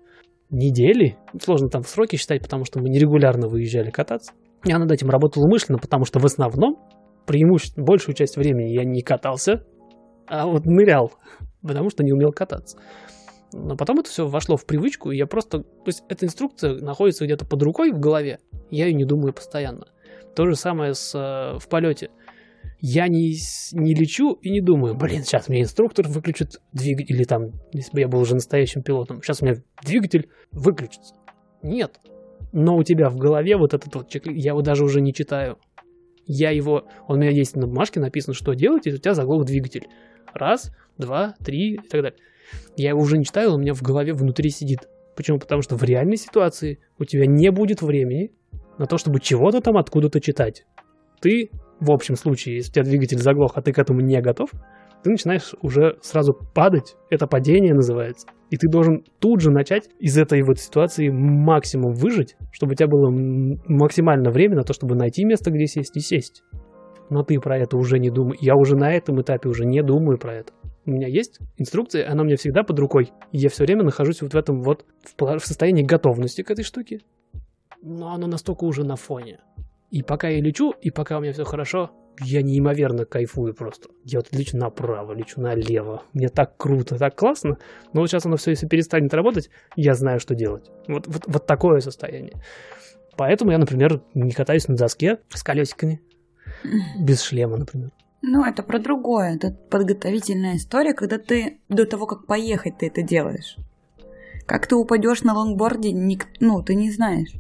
недели, 0.50 1.16
сложно 1.42 1.70
там 1.70 1.84
сроки 1.84 2.18
считать, 2.18 2.42
потому 2.42 2.66
что 2.66 2.82
мы 2.82 2.90
нерегулярно 2.90 3.48
выезжали 3.48 3.92
кататься. 3.92 4.34
Я 4.66 4.78
над 4.78 4.92
этим 4.92 5.10
работал 5.10 5.46
умышленно, 5.46 5.80
потому 5.80 6.04
что 6.04 6.20
в 6.20 6.26
основном 6.26 6.76
преимущественно 7.26 7.86
большую 7.86 8.14
часть 8.14 8.36
времени 8.36 8.74
я 8.74 8.84
не 8.84 9.04
катался, 9.04 9.64
а 10.28 10.48
вот 10.48 10.66
нырял, 10.66 11.14
потому 11.62 11.90
что 11.90 12.04
не 12.04 12.12
умел 12.12 12.32
кататься. 12.32 12.78
Но 13.54 13.78
потом 13.78 14.00
это 14.00 14.10
все 14.10 14.28
вошло 14.28 14.58
в 14.58 14.66
привычку, 14.66 15.12
и 15.12 15.18
я 15.18 15.28
просто... 15.28 15.60
То 15.60 15.86
есть 15.86 16.04
эта 16.10 16.26
инструкция 16.26 16.74
находится 16.74 17.24
где-то 17.24 17.46
под 17.46 17.64
рукой 17.64 17.94
в 17.94 18.00
голове, 18.02 18.40
я 18.70 18.88
ее 18.88 18.94
не 18.94 19.06
думаю 19.06 19.32
постоянно. 19.32 19.88
То 20.36 20.46
же 20.46 20.58
самое 20.58 20.94
с, 20.94 21.16
э, 21.16 21.58
в 21.58 21.70
полете. 21.70 22.10
Я 22.80 23.08
не, 23.08 23.36
не 23.74 23.94
лечу 23.96 24.34
и 24.34 24.52
не 24.52 24.62
думаю, 24.62 24.96
блин, 24.96 25.24
сейчас 25.24 25.50
мне 25.50 25.62
инструктор 25.62 26.08
выключит 26.08 26.62
двигатель, 26.74 27.16
или 27.16 27.24
там, 27.24 27.54
если 27.74 27.92
бы 27.92 28.00
я 28.02 28.08
был 28.08 28.20
уже 28.20 28.36
настоящим 28.36 28.84
пилотом, 28.84 29.22
сейчас 29.22 29.42
у 29.42 29.46
меня 29.46 29.58
двигатель 29.84 30.30
выключится. 30.52 31.16
Нет. 31.64 32.00
Но 32.54 32.78
у 32.78 32.84
тебя 32.84 33.10
в 33.10 33.18
голове 33.18 33.58
вот 33.58 33.74
этот 33.74 33.94
вот 33.96 34.10
чек, 34.10 34.28
я 34.28 34.52
его 34.52 34.62
даже 34.62 34.84
уже 34.84 35.02
не 35.02 35.14
читаю. 35.14 35.58
Я 36.28 36.52
его, 36.52 36.88
он 37.08 37.18
у 37.18 37.20
меня 37.22 37.32
есть 37.32 37.56
на 37.56 37.68
бумажке 37.68 38.00
написано, 38.00 38.34
что 38.34 38.54
делать, 38.54 38.86
и 38.86 38.94
у 38.94 38.98
тебя 38.98 39.14
заглох 39.14 39.46
двигатель. 39.46 39.88
Раз, 40.34 40.72
два, 40.98 41.36
три 41.44 41.76
и 41.76 41.78
так 41.78 42.02
далее. 42.02 42.20
Я 42.76 42.90
его 42.90 43.02
уже 43.02 43.18
не 43.18 43.26
читаю, 43.26 43.50
он 43.50 43.56
у 43.56 43.62
меня 43.62 43.74
в 43.74 43.82
голове 43.82 44.14
внутри 44.14 44.50
сидит. 44.50 44.88
Почему? 45.16 45.40
Потому 45.40 45.62
что 45.64 45.76
в 45.76 45.84
реальной 45.84 46.18
ситуации 46.18 46.80
у 47.00 47.06
тебя 47.06 47.26
не 47.26 47.50
будет 47.50 47.82
времени 47.82 48.32
на 48.78 48.86
то, 48.86 48.98
чтобы 48.98 49.20
чего-то 49.20 49.62
там 49.62 49.78
откуда-то 49.78 50.22
читать. 50.22 50.66
Ты, 51.22 51.50
в 51.80 51.92
общем 51.92 52.16
случае, 52.16 52.56
если 52.56 52.72
у 52.72 52.74
тебя 52.74 52.84
двигатель 52.84 53.20
заглох, 53.20 53.54
а 53.56 53.62
ты 53.62 53.72
к 53.72 53.80
этому 53.80 54.02
не 54.02 54.20
готов, 54.22 54.50
ты 55.04 55.12
начинаешь 55.12 55.54
уже 55.62 55.98
сразу 56.02 56.34
падать. 56.34 56.96
Это 57.10 57.28
падение 57.28 57.74
называется. 57.74 58.28
И 58.50 58.58
ты 58.58 58.68
должен 58.70 59.04
тут 59.20 59.42
же 59.42 59.52
начать 59.52 59.90
из 60.00 60.18
этой 60.18 60.42
вот 60.42 60.60
ситуации 60.60 61.10
максимум 61.10 61.94
выжить, 61.94 62.36
чтобы 62.52 62.72
у 62.74 62.76
тебя 62.76 62.88
было 62.88 63.10
максимально 63.12 64.32
время 64.32 64.56
на 64.56 64.64
то, 64.64 64.74
чтобы 64.74 64.96
найти 64.96 65.24
место, 65.24 65.52
где 65.52 65.68
сесть 65.68 65.96
и 65.96 66.00
сесть. 66.00 66.44
Но 67.10 67.24
ты 67.24 67.40
про 67.40 67.58
это 67.58 67.78
уже 67.78 68.00
не 68.00 68.10
думаешь. 68.10 68.40
Я 68.42 68.56
уже 68.56 68.76
на 68.76 68.92
этом 68.92 69.22
этапе 69.22 69.50
уже 69.50 69.66
не 69.66 69.82
думаю 69.82 70.18
про 70.18 70.36
это 70.36 70.52
у 70.88 70.92
меня 70.92 71.08
есть 71.08 71.40
инструкция, 71.58 72.10
она 72.10 72.24
у 72.24 72.26
меня 72.26 72.38
всегда 72.38 72.64
под 72.64 72.80
рукой. 72.80 73.12
Я 73.32 73.50
все 73.50 73.66
время 73.66 73.84
нахожусь 73.84 74.22
вот 74.22 74.34
в 74.34 74.38
этом 74.38 74.62
вот, 74.62 74.86
в 75.18 75.40
состоянии 75.40 75.84
готовности 75.84 76.42
к 76.42 76.50
этой 76.50 76.64
штуке. 76.64 77.02
Но 77.82 78.14
оно 78.14 78.28
настолько 78.28 78.64
уже 78.64 78.84
на 78.84 78.96
фоне. 78.96 79.40
И 79.90 80.04
пока 80.04 80.28
я 80.30 80.42
лечу, 80.42 80.72
и 80.82 80.92
пока 80.92 81.18
у 81.18 81.22
меня 81.22 81.34
все 81.34 81.46
хорошо, 81.46 81.92
я 82.20 82.42
неимоверно 82.42 83.06
кайфую 83.06 83.54
просто. 83.54 83.90
Я 84.04 84.20
вот 84.20 84.28
лечу 84.32 84.58
направо, 84.58 85.14
лечу 85.14 85.40
налево. 85.40 86.04
Мне 86.14 86.30
так 86.30 86.58
круто, 86.58 86.98
так 86.98 87.16
классно. 87.16 87.58
Но 87.94 88.02
вот 88.02 88.10
сейчас 88.10 88.26
оно 88.26 88.38
все, 88.38 88.52
если 88.52 88.68
перестанет 88.68 89.14
работать, 89.14 89.50
я 89.76 89.94
знаю, 89.94 90.20
что 90.20 90.36
делать. 90.36 90.70
Вот, 90.88 91.08
вот, 91.08 91.24
вот 91.28 91.46
такое 91.46 91.80
состояние. 91.80 92.42
Поэтому 93.16 93.52
я, 93.52 93.58
например, 93.58 94.02
не 94.14 94.32
катаюсь 94.32 94.68
на 94.68 94.76
доске 94.76 95.20
с 95.30 95.44
колесиками. 95.44 96.02
Без 97.00 97.22
шлема, 97.22 97.58
например. 97.58 97.92
Ну, 98.22 98.44
это 98.44 98.64
про 98.64 98.80
другое. 98.80 99.36
Это 99.36 99.52
подготовительная 99.52 100.58
история, 100.58 100.94
когда 100.94 101.18
ты 101.18 101.60
до 101.70 101.86
того, 101.86 102.08
как 102.08 102.26
поехать, 102.26 102.80
ты 102.80 102.88
это 102.88 103.02
делаешь. 103.02 103.58
Как 104.46 104.66
ты 104.68 104.76
упадешь 104.76 105.24
на 105.24 105.34
лонгборде, 105.34 105.92
ник... 105.92 106.28
ну, 106.40 106.64
ты 106.64 106.76
не 106.76 106.92
знаешь. 106.92 107.34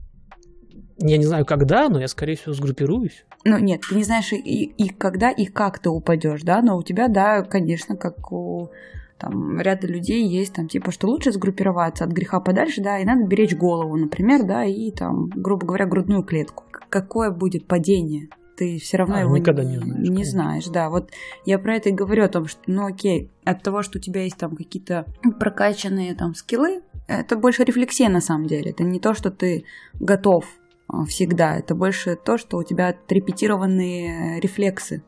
Я 1.00 1.18
не 1.18 1.26
знаю, 1.26 1.46
когда, 1.46 1.90
но 1.90 2.00
я, 2.00 2.08
скорее 2.08 2.36
всего, 2.36 2.54
сгруппируюсь. 2.54 3.26
Ну, 3.44 3.58
нет, 3.58 3.82
ты 3.88 3.96
не 3.96 4.04
знаешь 4.04 4.34
и, 4.34 4.38
и 4.38 4.90
когда, 4.90 5.30
и 5.30 5.46
как 5.46 5.80
ты 5.80 5.90
упадешь, 5.90 6.42
да, 6.42 6.62
но 6.62 6.78
у 6.78 6.84
тебя, 6.84 7.08
да, 7.08 7.44
конечно, 7.44 7.96
как 7.96 8.32
у 8.32 8.72
там 9.18 9.60
ряда 9.60 9.88
людей 9.88 10.28
есть 10.28 10.54
там 10.54 10.68
типа, 10.68 10.92
что 10.92 11.08
лучше 11.08 11.32
сгруппироваться 11.32 12.04
от 12.04 12.12
греха 12.12 12.40
подальше, 12.40 12.82
да, 12.82 13.00
и 13.00 13.06
надо 13.06 13.26
беречь 13.26 13.56
голову, 13.56 13.96
например, 13.96 14.44
да, 14.44 14.64
и 14.64 14.92
там, 14.92 15.30
грубо 15.30 15.66
говоря, 15.66 15.86
грудную 15.86 16.24
клетку. 16.24 16.64
Какое 16.90 17.32
будет 17.32 17.68
падение? 17.68 18.30
ты 18.58 18.80
все 18.80 18.98
равно 18.98 19.18
а, 19.18 19.20
его 19.20 19.38
никогда 19.38 19.64
не, 19.64 19.76
не 19.76 19.84
знаешь. 19.84 20.10
Не 20.10 20.24
знаешь, 20.24 20.66
да. 20.66 20.90
Вот 20.90 21.12
я 21.46 21.60
про 21.60 21.76
это 21.76 21.90
и 21.90 21.92
говорю 21.92 22.24
о 22.24 22.28
том, 22.28 22.48
что, 22.48 22.60
ну 22.66 22.88
окей, 22.88 23.30
от 23.46 23.62
того, 23.62 23.84
что 23.84 24.00
у 24.00 24.02
тебя 24.02 24.24
есть 24.24 24.38
там 24.38 24.56
какие-то 24.56 25.06
прокачанные 25.40 26.16
там 26.16 26.34
скиллы, 26.34 26.82
это 27.08 27.38
больше 27.38 27.64
рефлексия 27.64 28.10
на 28.10 28.20
самом 28.20 28.48
деле. 28.48 28.72
Это 28.72 28.84
не 28.84 29.00
то, 29.00 29.14
что 29.14 29.30
ты 29.30 29.66
готов 30.00 30.46
всегда. 31.08 31.58
Это 31.58 31.76
больше 31.76 32.16
то, 32.16 32.38
что 32.38 32.58
у 32.58 32.64
тебя 32.64 32.90
отрепетированные 32.90 34.40
рефлексы. 34.40 35.04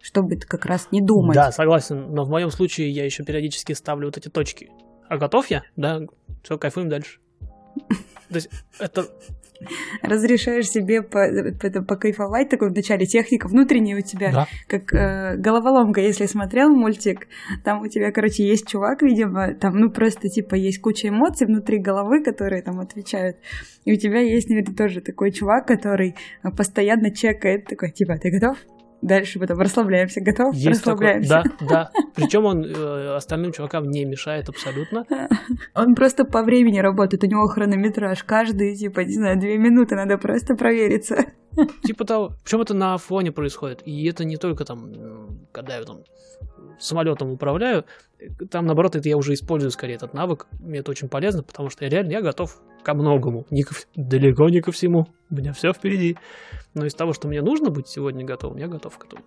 чтобы 0.00 0.36
как 0.36 0.64
раз 0.64 0.88
не 0.92 1.00
думать. 1.02 1.34
Да, 1.34 1.50
согласен, 1.52 2.14
но 2.14 2.24
в 2.24 2.30
моем 2.30 2.50
случае 2.50 2.90
я 2.90 3.04
еще 3.04 3.24
периодически 3.24 3.72
ставлю 3.72 4.06
вот 4.06 4.16
эти 4.16 4.28
точки. 4.28 4.70
А 5.08 5.16
готов 5.16 5.50
я? 5.50 5.64
Да, 5.76 6.00
все, 6.42 6.56
кайфуем 6.56 6.88
дальше. 6.88 7.20
То 8.28 8.34
есть 8.34 8.48
это 8.78 9.06
разрешаешь 10.02 10.68
себе 10.68 11.02
по, 11.02 11.26
по, 11.60 11.82
покайфовать 11.82 12.48
такой 12.48 12.70
в 12.70 12.74
начале 12.74 13.06
техника 13.06 13.48
внутренняя 13.48 13.98
у 13.98 14.00
тебя, 14.00 14.32
да. 14.32 14.46
как 14.66 14.92
э, 14.92 15.36
головоломка, 15.36 16.00
если 16.00 16.26
смотрел 16.26 16.70
мультик, 16.70 17.26
там 17.64 17.82
у 17.82 17.88
тебя, 17.88 18.12
короче, 18.12 18.46
есть 18.46 18.68
чувак, 18.68 19.02
видимо, 19.02 19.54
там, 19.54 19.78
ну, 19.78 19.90
просто, 19.90 20.28
типа, 20.28 20.54
есть 20.54 20.80
куча 20.80 21.08
эмоций 21.08 21.46
внутри 21.46 21.78
головы, 21.78 22.22
которые 22.22 22.62
там 22.62 22.80
отвечают, 22.80 23.36
и 23.84 23.92
у 23.92 23.96
тебя 23.96 24.20
есть, 24.20 24.48
наверное, 24.48 24.74
тоже 24.74 25.00
такой 25.00 25.32
чувак, 25.32 25.66
который 25.66 26.14
постоянно 26.56 27.10
чекает, 27.10 27.66
такой, 27.66 27.90
типа, 27.90 28.18
ты 28.18 28.30
готов? 28.30 28.58
Дальше 29.00 29.38
потом 29.38 29.60
расслабляемся. 29.60 30.20
Готов? 30.20 30.54
Есть 30.54 30.80
расслабляемся. 30.80 31.42
Такой, 31.42 31.68
да, 31.68 31.90
да. 31.92 32.02
Причем 32.14 32.44
он 32.44 32.64
э, 32.64 33.16
остальным 33.16 33.52
чувакам 33.52 33.88
не 33.88 34.04
мешает 34.04 34.48
абсолютно. 34.48 35.06
Он 35.74 35.94
просто 35.94 36.24
по 36.24 36.42
времени 36.42 36.80
работает. 36.80 37.22
У 37.22 37.26
него 37.26 37.46
хронометраж. 37.46 38.24
Каждые, 38.24 38.74
типа, 38.74 39.00
не 39.00 39.14
знаю, 39.14 39.38
две 39.38 39.56
минуты 39.56 39.94
надо 39.94 40.18
просто 40.18 40.54
провериться. 40.56 41.26
Типа 41.84 42.04
того. 42.04 42.32
Причем 42.42 42.60
это 42.60 42.74
на 42.74 42.96
фоне 42.98 43.30
происходит. 43.30 43.82
И 43.84 44.06
это 44.08 44.24
не 44.24 44.36
только 44.36 44.64
там, 44.64 44.92
когда 45.52 45.76
я 45.76 45.84
там 45.84 46.02
самолетом 46.78 47.30
управляю, 47.30 47.84
там, 48.50 48.66
наоборот, 48.66 48.96
это 48.96 49.08
я 49.08 49.16
уже 49.16 49.34
использую 49.34 49.70
скорее 49.70 49.94
этот 49.94 50.12
навык. 50.14 50.46
Мне 50.60 50.80
это 50.80 50.90
очень 50.90 51.08
полезно, 51.08 51.42
потому 51.42 51.70
что 51.70 51.84
я 51.84 51.90
реально 51.90 52.12
я 52.12 52.20
готов 52.20 52.60
ко 52.88 52.94
многому. 52.94 53.46
Не 53.50 53.64
ко, 53.64 53.74
далеко 53.96 54.48
не 54.48 54.62
ко 54.62 54.72
всему. 54.72 55.08
У 55.30 55.34
меня 55.34 55.52
все 55.52 55.74
впереди. 55.74 56.16
Но 56.72 56.86
из 56.86 56.94
того, 56.94 57.12
что 57.12 57.28
мне 57.28 57.42
нужно 57.42 57.68
быть 57.68 57.86
сегодня 57.86 58.24
готовым, 58.24 58.56
я 58.56 58.66
готов 58.66 58.96
к 58.96 59.04
этому. 59.04 59.24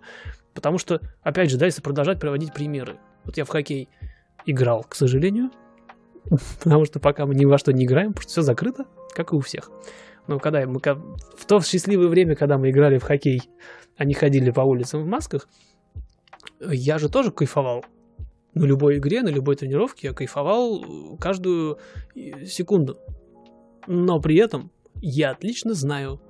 Потому 0.55 0.79
что, 0.79 0.99
опять 1.21 1.51
же, 1.51 1.59
да, 1.59 1.67
если 1.67 1.83
продолжать 1.83 2.19
проводить 2.19 2.55
примеры. 2.55 2.97
Вот 3.23 3.37
я 3.37 3.45
в 3.45 3.49
хоккей 3.49 3.87
играл, 4.47 4.83
к 4.83 4.95
сожалению, 4.95 5.51
потому 6.63 6.85
что 6.85 6.99
пока 6.99 7.27
мы 7.27 7.35
ни 7.35 7.45
во 7.45 7.59
что 7.59 7.71
не 7.71 7.85
играем, 7.85 8.13
потому 8.13 8.23
что 8.23 8.31
все 8.31 8.41
закрыто, 8.41 8.85
как 9.13 9.31
и 9.31 9.35
у 9.35 9.41
всех. 9.41 9.69
Но 10.25 10.39
когда 10.39 10.65
мы 10.65 10.79
в 10.79 11.45
то 11.45 11.61
счастливое 11.61 12.07
время, 12.07 12.35
когда 12.35 12.57
мы 12.57 12.71
играли 12.71 12.97
в 12.97 13.03
хоккей, 13.03 13.43
они 13.95 14.15
ходили 14.15 14.49
по 14.49 14.61
улицам 14.61 15.03
в 15.03 15.05
масках, 15.05 15.47
я 16.59 16.97
же 16.97 17.09
тоже 17.09 17.29
кайфовал. 17.29 17.85
На 18.55 18.65
любой 18.65 18.97
игре, 18.97 19.21
на 19.21 19.29
любой 19.29 19.55
тренировке 19.55 20.07
я 20.07 20.13
кайфовал 20.13 21.15
каждую 21.19 21.77
секунду. 22.43 22.97
Но 23.87 24.19
при 24.19 24.37
этом 24.37 24.71
я 25.01 25.31
отлично 25.31 25.73
знаю, 25.73 26.21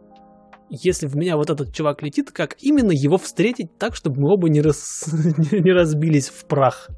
если 0.70 1.08
в 1.08 1.16
меня 1.16 1.36
вот 1.36 1.50
этот 1.50 1.74
чувак 1.74 2.02
летит, 2.02 2.32
как 2.32 2.56
именно 2.60 2.92
его 2.92 3.18
встретить 3.18 3.78
так, 3.78 3.96
чтобы 3.96 4.22
мы 4.22 4.34
оба 4.34 4.50
не, 4.50 4.62
рас... 4.62 5.12
не 5.52 5.72
разбились 5.72 6.30
в 6.30 6.46
прах. 6.46 6.90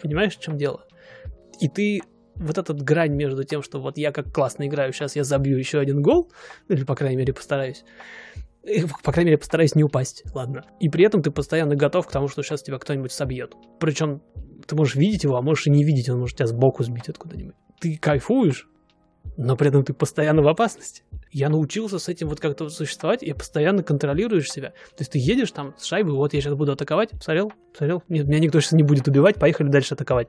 Понимаешь, 0.00 0.36
в 0.36 0.40
чем 0.40 0.56
дело? 0.56 0.84
И 1.60 1.68
ты 1.68 2.00
вот 2.36 2.56
этот 2.56 2.82
грань 2.82 3.14
между 3.14 3.42
тем, 3.42 3.62
что 3.62 3.80
вот 3.80 3.98
я 3.98 4.12
как 4.12 4.32
классно 4.32 4.66
играю, 4.68 4.92
сейчас 4.92 5.16
я 5.16 5.24
забью 5.24 5.58
еще 5.58 5.80
один 5.80 6.00
гол, 6.00 6.30
или, 6.68 6.84
по 6.84 6.94
крайней 6.94 7.16
мере, 7.16 7.32
постараюсь, 7.32 7.84
по 9.02 9.12
крайней 9.12 9.30
мере, 9.30 9.38
постараюсь 9.38 9.74
не 9.74 9.82
упасть, 9.82 10.22
ладно. 10.34 10.62
И 10.78 10.88
при 10.88 11.04
этом 11.04 11.22
ты 11.22 11.32
постоянно 11.32 11.74
готов 11.74 12.06
к 12.06 12.12
тому, 12.12 12.28
что 12.28 12.42
сейчас 12.42 12.62
тебя 12.62 12.78
кто-нибудь 12.78 13.10
собьет. 13.10 13.54
Причем 13.80 14.22
ты 14.66 14.76
можешь 14.76 14.94
видеть 14.94 15.24
его, 15.24 15.36
а 15.36 15.42
можешь 15.42 15.66
и 15.66 15.70
не 15.70 15.84
видеть, 15.84 16.08
он 16.08 16.20
может 16.20 16.36
тебя 16.36 16.46
сбоку 16.46 16.84
сбить 16.84 17.08
откуда-нибудь. 17.08 17.54
Ты 17.80 17.96
кайфуешь, 17.96 18.68
но 19.38 19.56
при 19.56 19.68
этом 19.68 19.84
ты 19.84 19.94
постоянно 19.94 20.42
в 20.42 20.48
опасности. 20.48 21.04
Я 21.30 21.48
научился 21.48 22.00
с 22.00 22.08
этим 22.08 22.28
вот 22.28 22.40
как-то 22.40 22.68
существовать, 22.70 23.22
и 23.22 23.32
постоянно 23.32 23.84
контролируешь 23.84 24.50
себя. 24.50 24.70
То 24.70 24.98
есть 24.98 25.12
ты 25.12 25.18
едешь 25.18 25.52
там 25.52 25.74
с 25.78 25.84
шайбой, 25.84 26.14
вот 26.14 26.34
я 26.34 26.40
сейчас 26.40 26.54
буду 26.54 26.72
атаковать, 26.72 27.10
посмотрел, 27.10 27.52
посмотрел, 27.72 28.02
нет, 28.08 28.26
меня 28.26 28.40
никто 28.40 28.58
сейчас 28.58 28.72
не 28.72 28.82
будет 28.82 29.06
убивать, 29.06 29.36
поехали 29.36 29.68
дальше 29.68 29.94
атаковать. 29.94 30.28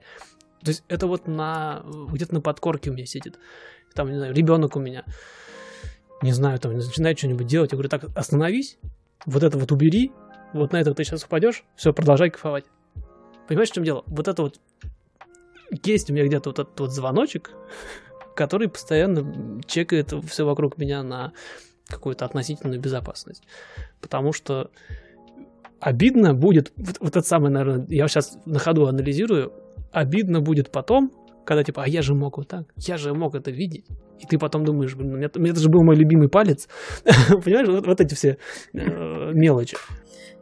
То 0.64 0.70
есть 0.70 0.84
это 0.90 1.08
вот 1.08 1.28
на 1.28 1.84
где-то 2.12 2.36
на 2.36 2.42
подкорке 2.42 2.92
у 2.92 2.94
меня 2.94 3.08
сидит. 3.08 3.40
Там, 3.96 4.12
не 4.12 4.18
знаю, 4.18 4.36
ребенок 4.36 4.76
у 4.76 4.80
меня, 4.80 5.04
не 6.22 6.32
знаю, 6.32 6.60
там 6.60 6.74
начинает 6.74 7.18
что-нибудь 7.18 7.48
делать. 7.48 7.72
Я 7.72 7.78
говорю, 7.78 7.90
так, 7.90 8.16
остановись, 8.16 8.78
вот 9.26 9.42
это 9.42 9.58
вот 9.58 9.72
убери, 9.72 10.12
вот 10.54 10.72
на 10.72 10.78
это 10.78 10.94
ты 10.94 11.04
сейчас 11.04 11.24
упадешь, 11.24 11.64
все, 11.76 11.94
продолжай 11.94 12.30
кайфовать. 12.30 12.66
Понимаешь, 13.48 13.72
в 13.72 13.74
чем 13.74 13.84
дело? 13.84 14.04
Вот 14.06 14.28
это 14.28 14.44
вот 14.44 14.60
есть 15.84 16.12
у 16.12 16.14
меня 16.14 16.28
где-то 16.28 16.50
вот 16.52 16.60
этот 16.60 16.80
вот 16.80 16.92
звоночек, 16.92 17.52
который 18.40 18.70
постоянно 18.70 19.62
чекает 19.68 20.14
все 20.30 20.46
вокруг 20.46 20.78
меня 20.78 21.04
на 21.04 21.34
какую-то 21.90 22.24
относительную 22.24 22.80
безопасность. 22.80 23.44
Потому 24.00 24.32
что 24.32 24.72
обидно 25.82 26.34
будет, 26.34 26.72
вот, 26.78 26.96
вот 27.02 27.18
это 27.18 27.22
самое, 27.28 27.52
наверное, 27.52 27.86
я 27.90 28.08
сейчас 28.08 28.38
на 28.46 28.58
ходу 28.58 28.88
анализирую, 28.88 29.52
обидно 29.92 30.40
будет 30.40 30.72
потом, 30.72 31.12
когда 31.46 31.66
типа, 31.66 31.84
а 31.84 31.88
я 31.90 32.02
же 32.02 32.16
мог 32.16 32.38
вот 32.38 32.48
так, 32.48 32.64
я 32.78 32.96
же 32.96 33.14
мог 33.14 33.36
это 33.36 33.52
видеть. 33.52 33.88
И 34.22 34.26
ты 34.26 34.38
потом 34.38 34.64
думаешь, 34.64 34.96
блин, 34.96 35.22
это, 35.22 35.42
это 35.42 35.60
же 35.60 35.68
был 35.68 35.84
мой 35.84 35.98
любимый 35.98 36.30
палец. 36.30 36.70
Понимаешь, 37.44 37.68
вот, 37.68 37.88
вот 37.88 38.00
эти 38.00 38.14
все 38.14 38.38
э, 38.74 39.32
мелочи. 39.34 39.76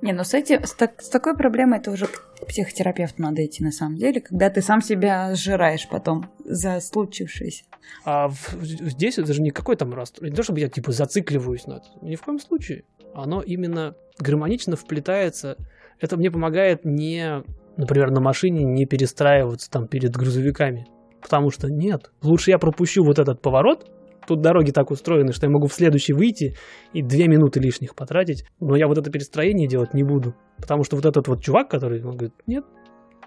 Не, 0.02 0.14
ну 0.14 0.24
с, 0.24 0.34
эти, 0.34 0.64
с, 0.64 0.74
так, 0.74 1.02
с 1.02 1.10
такой 1.10 1.36
проблемой 1.36 1.80
это 1.80 1.92
уже 1.92 2.06
к 2.06 2.46
психотерапевту 2.48 3.22
надо 3.22 3.44
идти 3.46 3.64
на 3.64 3.72
самом 3.72 3.96
деле, 3.96 4.22
когда 4.22 4.50
ты 4.50 4.62
сам 4.62 4.82
себя 4.82 5.34
сжираешь 5.34 5.88
потом 5.90 6.30
за 6.46 6.80
случившееся. 6.80 7.64
А 8.06 8.30
в, 8.30 8.54
здесь 8.62 9.18
это 9.18 9.34
же 9.34 9.42
никакой 9.42 9.76
там 9.76 9.94
расстройство. 9.94 10.26
Не 10.26 10.36
то, 10.36 10.44
чтобы 10.44 10.60
я 10.60 10.70
типа 10.70 10.92
зацикливаюсь 10.92 11.66
на 11.66 11.74
это. 11.74 11.86
Ни 12.02 12.16
в 12.16 12.22
коем 12.22 12.40
случае. 12.40 12.84
Оно 13.16 13.42
именно 13.42 13.96
гармонично 14.20 14.76
вплетается. 14.76 15.58
Это 16.00 16.16
мне 16.16 16.30
помогает 16.30 16.86
не, 16.86 17.44
например, 17.76 18.12
на 18.12 18.22
машине 18.22 18.64
не 18.64 18.86
перестраиваться 18.86 19.72
там 19.72 19.88
перед 19.88 20.16
грузовиками. 20.16 20.88
Потому 21.22 21.50
что 21.50 21.70
нет, 21.70 22.12
лучше 22.22 22.52
я 22.52 22.60
пропущу 22.60 23.04
вот 23.04 23.18
этот 23.18 23.42
поворот, 23.42 23.90
Тут 24.28 24.42
дороги 24.42 24.72
так 24.72 24.92
устроены, 24.92 25.32
что 25.32 25.46
я 25.46 25.50
могу 25.50 25.68
в 25.68 25.74
следующий 25.74 26.14
выйти 26.14 26.56
и 26.94 27.02
две 27.02 27.28
минуты 27.28 27.60
лишних 27.62 27.96
потратить. 27.96 28.46
Но 28.60 28.76
я 28.76 28.88
вот 28.88 28.98
это 28.98 29.10
перестроение 29.10 29.68
делать 29.68 29.94
не 29.94 30.04
буду. 30.04 30.36
Потому 30.58 30.84
что 30.84 30.98
вот 30.98 31.06
этот 31.06 31.28
вот 31.28 31.42
чувак, 31.42 31.70
который 31.70 32.04
он 32.04 32.18
говорит, 32.18 32.34
нет, 32.46 32.66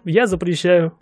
я 0.05 0.27
запрещаю. 0.27 0.93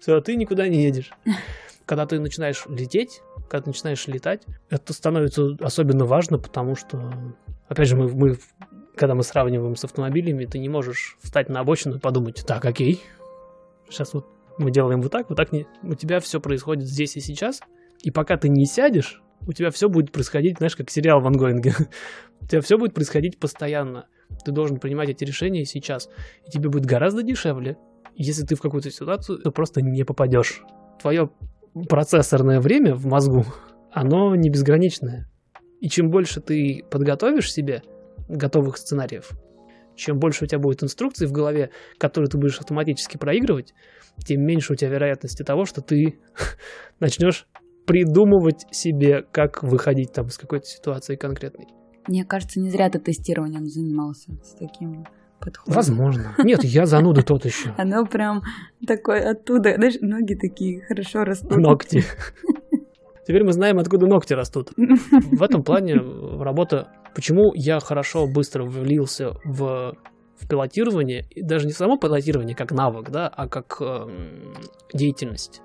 Все, 0.00 0.20
ты 0.20 0.36
никуда 0.36 0.68
не 0.68 0.84
едешь. 0.84 1.10
Когда 1.86 2.04
ты 2.04 2.18
начинаешь 2.18 2.64
лететь, 2.68 3.22
когда 3.48 3.62
ты 3.62 3.70
начинаешь 3.70 4.06
летать, 4.08 4.44
это 4.70 4.92
становится 4.92 5.56
особенно 5.60 6.04
важно, 6.04 6.36
потому 6.36 6.74
что, 6.74 7.12
опять 7.68 7.86
же, 7.86 7.96
мы, 7.96 8.08
мы 8.08 8.38
когда 8.96 9.14
мы 9.14 9.22
сравниваем 9.22 9.76
с 9.76 9.84
автомобилями, 9.84 10.46
ты 10.46 10.58
не 10.58 10.68
можешь 10.68 11.16
встать 11.22 11.48
на 11.48 11.60
обочину 11.60 11.98
и 11.98 12.00
подумать, 12.00 12.42
так, 12.44 12.64
окей, 12.64 13.00
сейчас 13.88 14.14
вот 14.14 14.26
мы 14.58 14.72
делаем 14.72 15.00
вот 15.00 15.12
так, 15.12 15.28
вот 15.28 15.36
так 15.36 15.52
не... 15.52 15.66
У 15.82 15.94
тебя 15.94 16.18
все 16.18 16.40
происходит 16.40 16.88
здесь 16.88 17.16
и 17.16 17.20
сейчас, 17.20 17.60
и 18.02 18.10
пока 18.10 18.36
ты 18.36 18.48
не 18.48 18.66
сядешь, 18.66 19.22
у 19.46 19.52
тебя 19.52 19.70
все 19.70 19.88
будет 19.88 20.12
происходить, 20.12 20.58
знаешь, 20.58 20.76
как 20.76 20.90
сериал 20.90 21.20
в 21.20 21.26
ангоинге. 21.26 21.74
у 22.40 22.46
тебя 22.46 22.60
все 22.60 22.78
будет 22.78 22.94
происходить 22.94 23.38
постоянно. 23.38 24.06
Ты 24.44 24.52
должен 24.52 24.78
принимать 24.78 25.08
эти 25.08 25.24
решения 25.24 25.64
сейчас. 25.64 26.08
И 26.46 26.50
тебе 26.50 26.68
будет 26.68 26.84
гораздо 26.84 27.22
дешевле, 27.22 27.76
если 28.14 28.44
ты 28.44 28.56
в 28.56 28.60
какую-то 28.60 28.90
ситуацию 28.90 29.38
то 29.38 29.50
просто 29.50 29.82
не 29.82 30.04
попадешь. 30.04 30.62
Твое 31.00 31.30
процессорное 31.88 32.60
время 32.60 32.94
в 32.94 33.06
мозгу, 33.06 33.44
оно 33.92 34.34
не 34.34 34.50
безграничное. 34.50 35.30
И 35.80 35.88
чем 35.88 36.10
больше 36.10 36.40
ты 36.40 36.84
подготовишь 36.90 37.52
себе 37.52 37.82
готовых 38.28 38.78
сценариев, 38.78 39.30
чем 39.94 40.18
больше 40.18 40.44
у 40.44 40.46
тебя 40.46 40.58
будет 40.58 40.82
инструкций 40.82 41.26
в 41.26 41.32
голове, 41.32 41.70
которые 41.98 42.28
ты 42.28 42.38
будешь 42.38 42.58
автоматически 42.58 43.18
проигрывать, 43.18 43.74
тем 44.24 44.42
меньше 44.42 44.72
у 44.72 44.76
тебя 44.76 44.90
вероятности 44.90 45.42
того, 45.42 45.66
что 45.66 45.82
ты 45.82 46.18
начнешь 47.00 47.46
придумывать 47.86 48.66
себе, 48.70 49.24
как 49.30 49.62
выходить 49.62 50.12
там 50.12 50.26
из 50.26 50.38
какой-то 50.38 50.66
ситуации 50.66 51.16
конкретной. 51.16 51.68
Мне 52.08 52.24
кажется, 52.24 52.60
не 52.60 52.70
зря 52.70 52.90
ты 52.90 52.98
тестированием 52.98 53.66
занимался 53.66 54.32
с 54.42 54.54
таким 54.54 55.06
подходом. 55.40 55.74
Возможно. 55.74 56.34
Нет, 56.38 56.64
я 56.64 56.86
зануда 56.86 57.22
тот 57.22 57.44
еще. 57.44 57.74
Оно 57.78 58.04
прям 58.04 58.42
такое 58.86 59.30
оттуда, 59.30 59.74
знаешь, 59.76 59.94
ноги 60.00 60.34
такие 60.34 60.82
хорошо 60.82 61.24
растут. 61.24 61.56
Ногти. 61.56 62.02
Теперь 63.26 63.42
мы 63.42 63.52
знаем, 63.52 63.78
откуда 63.78 64.06
ногти 64.06 64.34
растут. 64.34 64.70
В 64.76 65.42
этом 65.42 65.62
плане 65.62 65.94
работа... 65.94 66.88
Почему 67.14 67.52
я 67.54 67.80
хорошо, 67.80 68.26
быстро 68.26 68.64
влился 68.64 69.30
в, 69.42 69.96
в 70.38 70.48
пилотирование, 70.48 71.24
и 71.30 71.42
даже 71.42 71.66
не 71.66 71.72
само 71.72 71.96
пилотирование 71.96 72.54
как 72.54 72.70
навык, 72.72 73.10
да, 73.10 73.26
а 73.26 73.48
как 73.48 73.78
э, 73.80 74.06
деятельность 74.92 75.62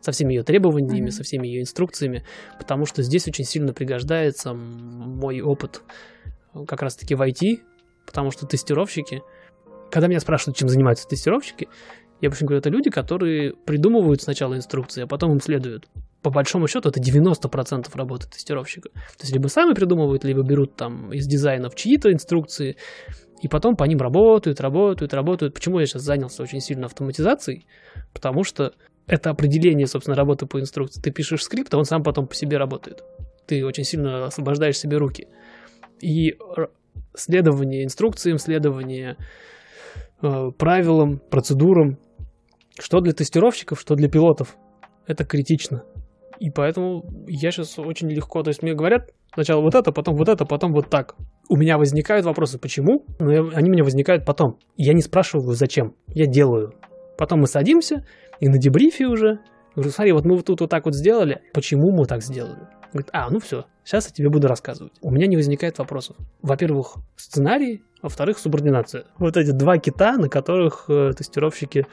со 0.00 0.12
всеми 0.12 0.34
ее 0.34 0.42
требованиями, 0.42 1.08
mm-hmm. 1.08 1.10
со 1.10 1.22
всеми 1.22 1.46
ее 1.46 1.60
инструкциями, 1.60 2.24
потому 2.58 2.86
что 2.86 3.02
здесь 3.02 3.28
очень 3.28 3.44
сильно 3.44 3.72
пригождается 3.72 4.52
мой 4.52 5.40
опыт 5.40 5.82
как 6.66 6.82
раз-таки 6.82 7.14
в 7.14 7.22
IT, 7.22 7.60
потому 8.06 8.30
что 8.30 8.46
тестировщики, 8.46 9.22
когда 9.90 10.08
меня 10.08 10.20
спрашивают, 10.20 10.56
чем 10.56 10.68
занимаются 10.68 11.06
тестировщики, 11.06 11.68
я 12.20 12.28
обычно 12.28 12.46
говорю, 12.46 12.60
это 12.60 12.70
люди, 12.70 12.90
которые 12.90 13.54
придумывают 13.64 14.20
сначала 14.20 14.54
инструкции, 14.54 15.04
а 15.04 15.06
потом 15.06 15.32
им 15.32 15.40
следуют. 15.40 15.88
По 16.22 16.30
большому 16.30 16.68
счету, 16.68 16.90
это 16.90 17.00
90% 17.00 17.86
работы 17.94 18.28
тестировщика. 18.28 18.90
То 18.90 19.22
есть, 19.22 19.32
либо 19.32 19.46
сами 19.48 19.72
придумывают, 19.72 20.22
либо 20.22 20.42
берут 20.42 20.76
там 20.76 21.14
из 21.14 21.26
дизайнов 21.26 21.74
чьи-то 21.74 22.12
инструкции, 22.12 22.76
И 23.40 23.48
потом 23.48 23.74
по 23.74 23.84
ним 23.84 23.98
работают, 24.00 24.60
работают, 24.60 25.14
работают. 25.14 25.54
Почему 25.54 25.78
я 25.80 25.86
сейчас 25.86 26.02
занялся 26.02 26.42
очень 26.42 26.60
сильно 26.60 26.84
автоматизацией? 26.86 27.66
Потому 28.12 28.44
что 28.44 28.74
это 29.06 29.30
определение, 29.30 29.86
собственно, 29.86 30.16
работы 30.16 30.46
по 30.46 30.60
инструкции. 30.60 31.00
Ты 31.00 31.10
пишешь 31.10 31.42
скрипт, 31.42 31.72
а 31.74 31.78
он 31.78 31.84
сам 31.84 32.02
потом 32.02 32.26
по 32.26 32.34
себе 32.34 32.56
работает. 32.58 33.02
Ты 33.46 33.64
очень 33.64 33.84
сильно 33.84 34.26
освобождаешь 34.26 34.78
себе 34.78 34.96
руки. 34.96 35.26
И 36.00 36.36
следование 37.14 37.84
инструкциям, 37.84 38.38
следование 38.38 39.16
э, 40.22 40.50
правилам, 40.56 41.18
процедурам, 41.18 41.98
что 42.78 43.00
для 43.00 43.12
тестировщиков, 43.12 43.80
что 43.80 43.94
для 43.94 44.08
пилотов, 44.08 44.56
это 45.06 45.24
критично. 45.24 45.84
И 46.38 46.50
поэтому 46.50 47.04
я 47.26 47.50
сейчас 47.50 47.78
очень 47.78 48.08
легко, 48.10 48.42
то 48.42 48.48
есть 48.48 48.62
мне 48.62 48.74
говорят 48.74 49.10
сначала 49.34 49.60
вот 49.60 49.74
это, 49.74 49.92
потом 49.92 50.16
вот 50.16 50.28
это, 50.28 50.46
потом 50.46 50.72
вот 50.72 50.88
так. 50.88 51.16
У 51.48 51.56
меня 51.56 51.76
возникают 51.76 52.24
вопросы, 52.24 52.58
почему, 52.58 53.04
но 53.18 53.32
я, 53.32 53.40
они 53.54 53.68
у 53.68 53.72
меня 53.72 53.84
возникают 53.84 54.24
потом. 54.24 54.58
Я 54.76 54.94
не 54.94 55.02
спрашиваю, 55.02 55.52
зачем, 55.52 55.94
я 56.06 56.26
делаю. 56.26 56.72
Потом 57.18 57.40
мы 57.40 57.46
садимся, 57.46 58.06
и 58.40 58.48
на 58.48 58.58
дебрифе 58.58 59.06
уже, 59.06 59.38
говорю, 59.76 59.90
смотри, 59.90 60.12
вот 60.12 60.24
мы 60.24 60.36
вот 60.36 60.46
тут 60.46 60.60
вот 60.60 60.70
так 60.70 60.84
вот 60.84 60.94
сделали, 60.94 61.42
почему 61.52 61.92
мы 61.92 62.06
так 62.06 62.22
сделали? 62.22 62.68
Говорит, 62.92 63.10
а, 63.12 63.30
ну 63.30 63.38
все, 63.38 63.66
сейчас 63.84 64.06
я 64.06 64.12
тебе 64.12 64.30
буду 64.30 64.48
рассказывать. 64.48 64.92
У 65.00 65.10
меня 65.10 65.28
не 65.28 65.36
возникает 65.36 65.78
вопросов. 65.78 66.16
Во-первых, 66.42 66.96
сценарий, 67.16 67.84
во-вторых, 68.02 68.38
субординация. 68.38 69.04
Вот 69.18 69.36
эти 69.36 69.52
два 69.52 69.78
кита, 69.78 70.16
на 70.16 70.28
которых 70.28 70.86
э, 70.88 71.12
тестировщики 71.16 71.86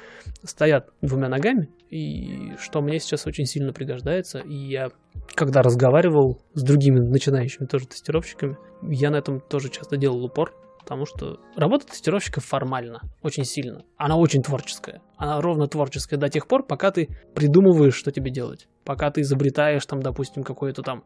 стоят 0.43 0.89
двумя 1.01 1.29
ногами, 1.29 1.69
и 1.91 2.53
что 2.59 2.81
мне 2.81 2.99
сейчас 2.99 3.27
очень 3.27 3.45
сильно 3.45 3.73
пригождается. 3.73 4.39
И 4.39 4.55
я, 4.55 4.89
когда 5.35 5.61
разговаривал 5.61 6.41
с 6.53 6.63
другими 6.63 6.99
начинающими 6.99 7.67
тоже 7.67 7.87
тестировщиками, 7.87 8.57
я 8.81 9.11
на 9.11 9.17
этом 9.17 9.39
тоже 9.39 9.69
часто 9.69 9.97
делал 9.97 10.23
упор, 10.25 10.51
потому 10.87 11.05
что 11.05 11.41
работа 11.57 11.85
тестировщика 11.85 12.39
формально, 12.39 13.01
очень 13.21 13.43
сильно. 13.43 13.83
Она 13.97 14.15
очень 14.15 14.41
творческая. 14.41 15.01
Она 15.17 15.41
ровно 15.41 15.67
творческая 15.67 16.15
до 16.15 16.29
тех 16.29 16.47
пор, 16.47 16.65
пока 16.65 16.91
ты 16.91 17.09
придумываешь, 17.35 17.93
что 17.93 18.09
тебе 18.09 18.31
делать. 18.31 18.69
Пока 18.85 19.11
ты 19.11 19.19
изобретаешь, 19.19 19.85
там, 19.85 19.99
допустим, 19.99 20.43
какой-то 20.43 20.83
там 20.83 21.03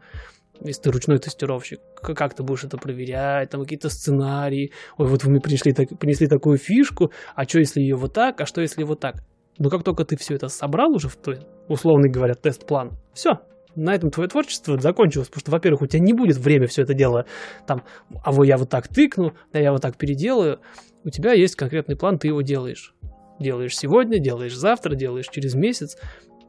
если 0.64 0.84
ты 0.84 0.92
ручной 0.92 1.18
тестировщик, 1.18 1.80
как 1.96 2.36
ты 2.36 2.44
будешь 2.44 2.64
это 2.64 2.78
проверять, 2.78 3.50
там 3.50 3.62
какие-то 3.62 3.90
сценарии, 3.90 4.72
ой, 5.00 5.08
вот 5.08 5.24
вы 5.24 5.32
мне 5.32 5.42
принесли, 5.42 5.74
так, 5.74 5.88
принесли 5.98 6.28
такую 6.28 6.60
фишку, 6.60 7.12
а 7.34 7.46
что 7.46 7.58
если 7.58 7.82
ее 7.82 7.96
вот 7.96 8.14
так, 8.14 8.40
а 8.40 8.46
что 8.46 8.62
если 8.62 8.84
вот 8.84 9.00
так? 9.00 9.24
Но 9.58 9.72
как 9.72 9.84
только 9.84 10.06
ты 10.06 10.16
все 10.16 10.36
это 10.36 10.50
собрал 10.50 10.92
уже 10.92 11.08
в 11.08 11.16
твой, 11.16 11.40
условный 11.68 12.12
говоря, 12.12 12.36
тест-план, 12.36 12.92
все, 13.14 13.40
на 13.76 13.96
этом 13.96 14.12
твое 14.12 14.30
творчество 14.30 14.80
закончилось, 14.80 15.28
потому 15.28 15.42
что, 15.42 15.52
во-первых, 15.52 15.82
у 15.82 15.88
тебя 15.88 16.00
не 16.00 16.14
будет 16.14 16.38
время 16.38 16.68
все 16.68 16.84
это 16.84 16.94
дело, 16.94 17.26
там, 17.68 17.84
а 18.24 18.32
вот 18.32 18.44
я 18.44 18.58
вот 18.58 18.70
так 18.70 18.88
тыкну, 18.88 19.34
да 19.54 19.60
я 19.60 19.72
вот 19.72 19.82
так 19.82 19.98
переделаю. 19.98 20.60
У 21.04 21.10
тебя 21.10 21.34
есть 21.34 21.56
конкретный 21.56 21.96
план, 21.96 22.20
ты 22.20 22.28
его 22.28 22.42
делаешь. 22.42 22.94
Делаешь 23.40 23.76
сегодня, 23.76 24.20
делаешь 24.20 24.56
завтра, 24.56 24.96
делаешь 24.96 25.28
через 25.30 25.56
месяц. 25.56 25.98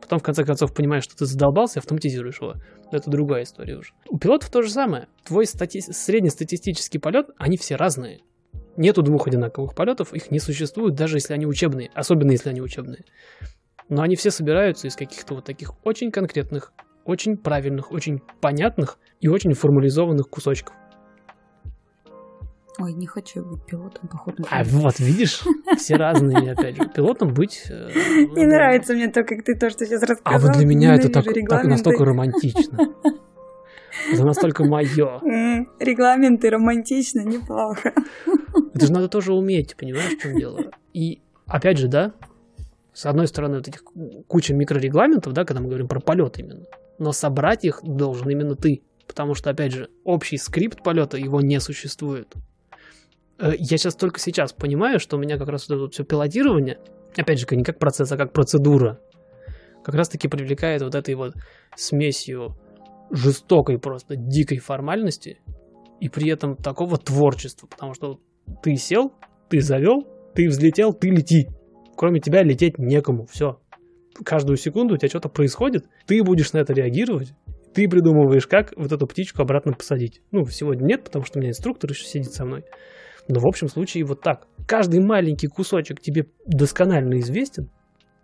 Потом, 0.01 0.19
в 0.19 0.23
конце 0.23 0.45
концов, 0.45 0.75
понимаешь, 0.75 1.05
что 1.05 1.17
ты 1.17 1.25
задолбался, 1.27 1.79
автоматизируешь 1.79 2.41
его. 2.41 2.57
Это 2.91 3.09
другая 3.09 3.45
история 3.45 3.79
уже. 3.79 3.93
У 4.09 4.19
пилотов 4.19 4.51
то 4.51 4.61
же 4.61 4.69
самое. 4.69 5.07
Твой 5.25 5.47
стати... 5.47 5.81
среднестатистический 5.81 6.99
полет, 6.99 7.31
они 7.39 7.57
все 7.57 7.77
разные. 7.77 8.21
Нету 8.77 9.03
двух 9.03 9.27
одинаковых 9.27 9.75
полетов, 9.75 10.13
их 10.13 10.31
не 10.31 10.39
существует, 10.39 10.95
даже 10.95 11.17
если 11.17 11.33
они 11.35 11.47
учебные, 11.47 11.91
особенно 11.95 12.33
если 12.33 12.51
они 12.51 12.61
учебные. 12.61 13.05
Но 13.89 14.03
они 14.03 14.17
все 14.17 14.31
собираются 14.31 14.87
из 14.87 14.97
каких-то 14.97 15.35
вот 15.35 15.45
таких 15.45 15.73
очень 15.85 16.11
конкретных 16.11 16.73
очень 17.05 17.37
правильных, 17.37 17.93
очень 17.93 18.21
понятных 18.41 18.99
и 19.21 19.29
очень 19.29 19.55
формализованных 19.55 20.29
кусочков. 20.29 20.75
Ой, 22.79 22.95
не 22.95 23.07
хочу 23.07 23.45
быть 23.45 23.65
пилотом, 23.67 24.09
походу. 24.09 24.45
А 24.51 24.65
вот, 24.65 24.99
видишь, 24.99 25.43
все 25.77 25.97
разные, 25.97 26.53
опять 26.53 26.77
же. 26.77 26.89
Пилотом 26.89 27.35
быть... 27.35 27.67
Э, 27.69 27.91
не 27.93 28.47
нравится 28.47 28.95
мне 28.95 29.09
то, 29.09 29.25
как 29.25 29.45
ты 29.45 29.55
то, 29.55 29.69
что 29.69 29.85
сейчас 29.85 30.03
рассказал. 30.03 30.35
А 30.35 30.39
вот 30.39 30.57
для 30.57 30.67
меня 30.67 30.95
это 30.95 31.11
так, 31.11 31.25
так 31.25 31.65
настолько 31.65 32.05
романтично. 32.05 32.79
Это 34.11 34.25
настолько 34.25 34.65
мое. 34.65 35.21
Регламенты 35.79 36.49
романтично, 36.49 37.21
неплохо. 37.21 37.93
Это 38.75 38.87
же 38.87 38.93
надо 38.93 39.09
тоже 39.09 39.35
уметь, 39.35 39.77
понимаешь, 39.77 40.15
в 40.15 40.19
чем 40.19 40.35
дело? 40.35 40.61
И 40.95 41.21
опять 41.47 41.77
же, 41.77 41.89
да, 41.89 42.15
с 42.95 43.05
одной 43.05 43.27
стороны, 43.29 43.59
вот 43.59 43.69
этих 43.69 43.85
куча 44.27 44.55
микрорегламентов, 44.55 45.35
да, 45.35 45.45
когда 45.45 45.61
мы 45.61 45.69
говорим 45.69 45.89
про 45.89 46.01
полет 46.01 46.39
именно 46.39 46.65
но 47.03 47.13
собрать 47.13 47.65
их 47.65 47.81
должен 47.83 48.31
именно 48.31 48.55
ты. 48.55 48.83
Потому 49.07 49.35
что, 49.35 49.51
опять 49.51 49.73
же, 49.73 49.91
общий 50.05 50.37
скрипт 50.37 50.83
полета, 50.83 51.19
его 51.19 51.41
не 51.41 51.59
существует. 51.61 52.33
Э, 53.39 53.53
я 53.59 53.77
сейчас 53.77 53.97
только 53.97 54.21
сейчас 54.21 54.53
понимаю, 54.53 55.01
что 55.01 55.17
у 55.17 55.21
меня 55.21 55.37
как 55.37 55.49
раз 55.49 55.69
вот 55.69 55.77
это 55.77 55.91
все 55.91 56.05
пилотирование, 56.05 56.79
опять 57.17 57.41
же, 57.41 57.47
не 57.51 57.65
как 57.65 57.79
процесс, 57.79 58.11
а 58.13 58.17
как 58.17 58.33
процедура, 58.33 59.01
как 59.85 59.97
раз 59.97 60.09
таки 60.09 60.29
привлекает 60.29 60.83
вот 60.83 60.95
этой 60.95 61.15
вот 61.17 61.35
смесью 61.77 62.57
жестокой 63.11 63.79
просто, 63.79 64.15
дикой 64.17 64.59
формальности 64.59 65.41
и 66.01 66.09
при 66.09 66.31
этом 66.31 66.57
такого 66.57 66.97
творчества, 66.99 67.67
потому 67.67 67.95
что 67.95 68.21
ты 68.63 68.77
сел, 68.77 69.13
ты 69.51 69.61
завел, 69.61 70.07
ты 70.35 70.49
взлетел, 70.49 70.93
ты 70.93 71.11
лети. 71.11 71.49
Кроме 71.97 72.21
тебя 72.21 72.43
лететь 72.43 72.79
некому, 72.79 73.27
все 73.27 73.62
каждую 74.25 74.57
секунду 74.57 74.95
у 74.95 74.97
тебя 74.97 75.09
что-то 75.09 75.29
происходит, 75.29 75.87
ты 76.07 76.23
будешь 76.23 76.53
на 76.53 76.59
это 76.59 76.73
реагировать, 76.73 77.35
ты 77.75 77.89
придумываешь, 77.89 78.47
как 78.47 78.73
вот 78.77 78.93
эту 78.93 79.07
птичку 79.07 79.43
обратно 79.43 79.73
посадить. 79.73 80.21
Ну, 80.31 80.45
сегодня 80.47 80.85
нет, 80.85 81.05
потому 81.05 81.25
что 81.25 81.39
у 81.39 81.41
меня 81.41 81.51
инструктор 81.51 81.91
еще 81.91 82.05
сидит 82.05 82.33
со 82.33 82.45
мной. 82.45 82.65
Но 83.29 83.41
в 83.41 83.47
общем 83.47 83.69
случае 83.69 84.05
вот 84.05 84.21
так. 84.21 84.47
Каждый 84.67 85.01
маленький 85.01 85.47
кусочек 85.47 86.01
тебе 86.01 86.27
досконально 86.47 87.19
известен, 87.21 87.71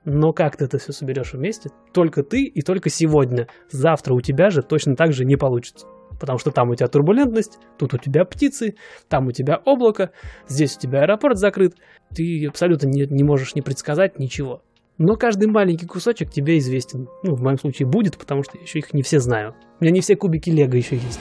но 0.05 0.33
как 0.33 0.57
ты 0.57 0.65
это 0.65 0.79
все 0.79 0.93
соберешь 0.93 1.33
вместе, 1.33 1.71
только 1.93 2.23
ты 2.23 2.45
и 2.45 2.63
только 2.63 2.91
сегодня. 2.91 3.49
Завтра 3.71 4.15
у 4.15 4.21
тебя 4.21 4.51
же 4.51 4.63
точно 4.63 4.97
так 4.97 5.13
же 5.13 5.25
не 5.25 5.37
получится. 5.37 5.87
Потому 6.19 6.39
что 6.39 6.51
там 6.51 6.71
у 6.71 6.75
тебя 6.75 6.89
турбулентность, 6.89 7.59
тут 7.79 7.95
у 7.95 7.99
тебя 7.99 8.25
птицы, 8.25 8.75
там 9.09 9.29
у 9.29 9.33
тебя 9.33 9.57
облако, 9.65 10.11
здесь 10.49 10.77
у 10.77 10.81
тебя 10.81 11.03
аэропорт 11.03 11.39
закрыт. 11.39 11.75
Ты 12.15 12.47
абсолютно 12.47 12.89
не, 12.89 13.07
не 13.07 13.23
можешь 13.23 13.55
не 13.55 13.63
предсказать 13.63 14.19
ничего. 14.19 14.63
Но 14.99 15.15
каждый 15.15 15.47
маленький 15.47 15.87
кусочек 15.87 16.31
тебе 16.31 16.59
известен. 16.59 17.09
Ну, 17.23 17.37
в 17.37 17.43
моем 17.43 17.59
случае 17.59 17.87
будет, 17.87 18.19
потому 18.19 18.43
что 18.43 18.57
я 18.57 18.65
еще 18.65 18.81
их 18.81 18.93
не 18.93 19.03
все 19.03 19.21
знаю. 19.21 19.55
У 19.79 19.85
меня 19.85 19.95
не 19.95 20.01
все 20.01 20.17
кубики 20.17 20.51
Лего 20.51 20.75
еще 20.75 20.97
есть. 20.97 21.21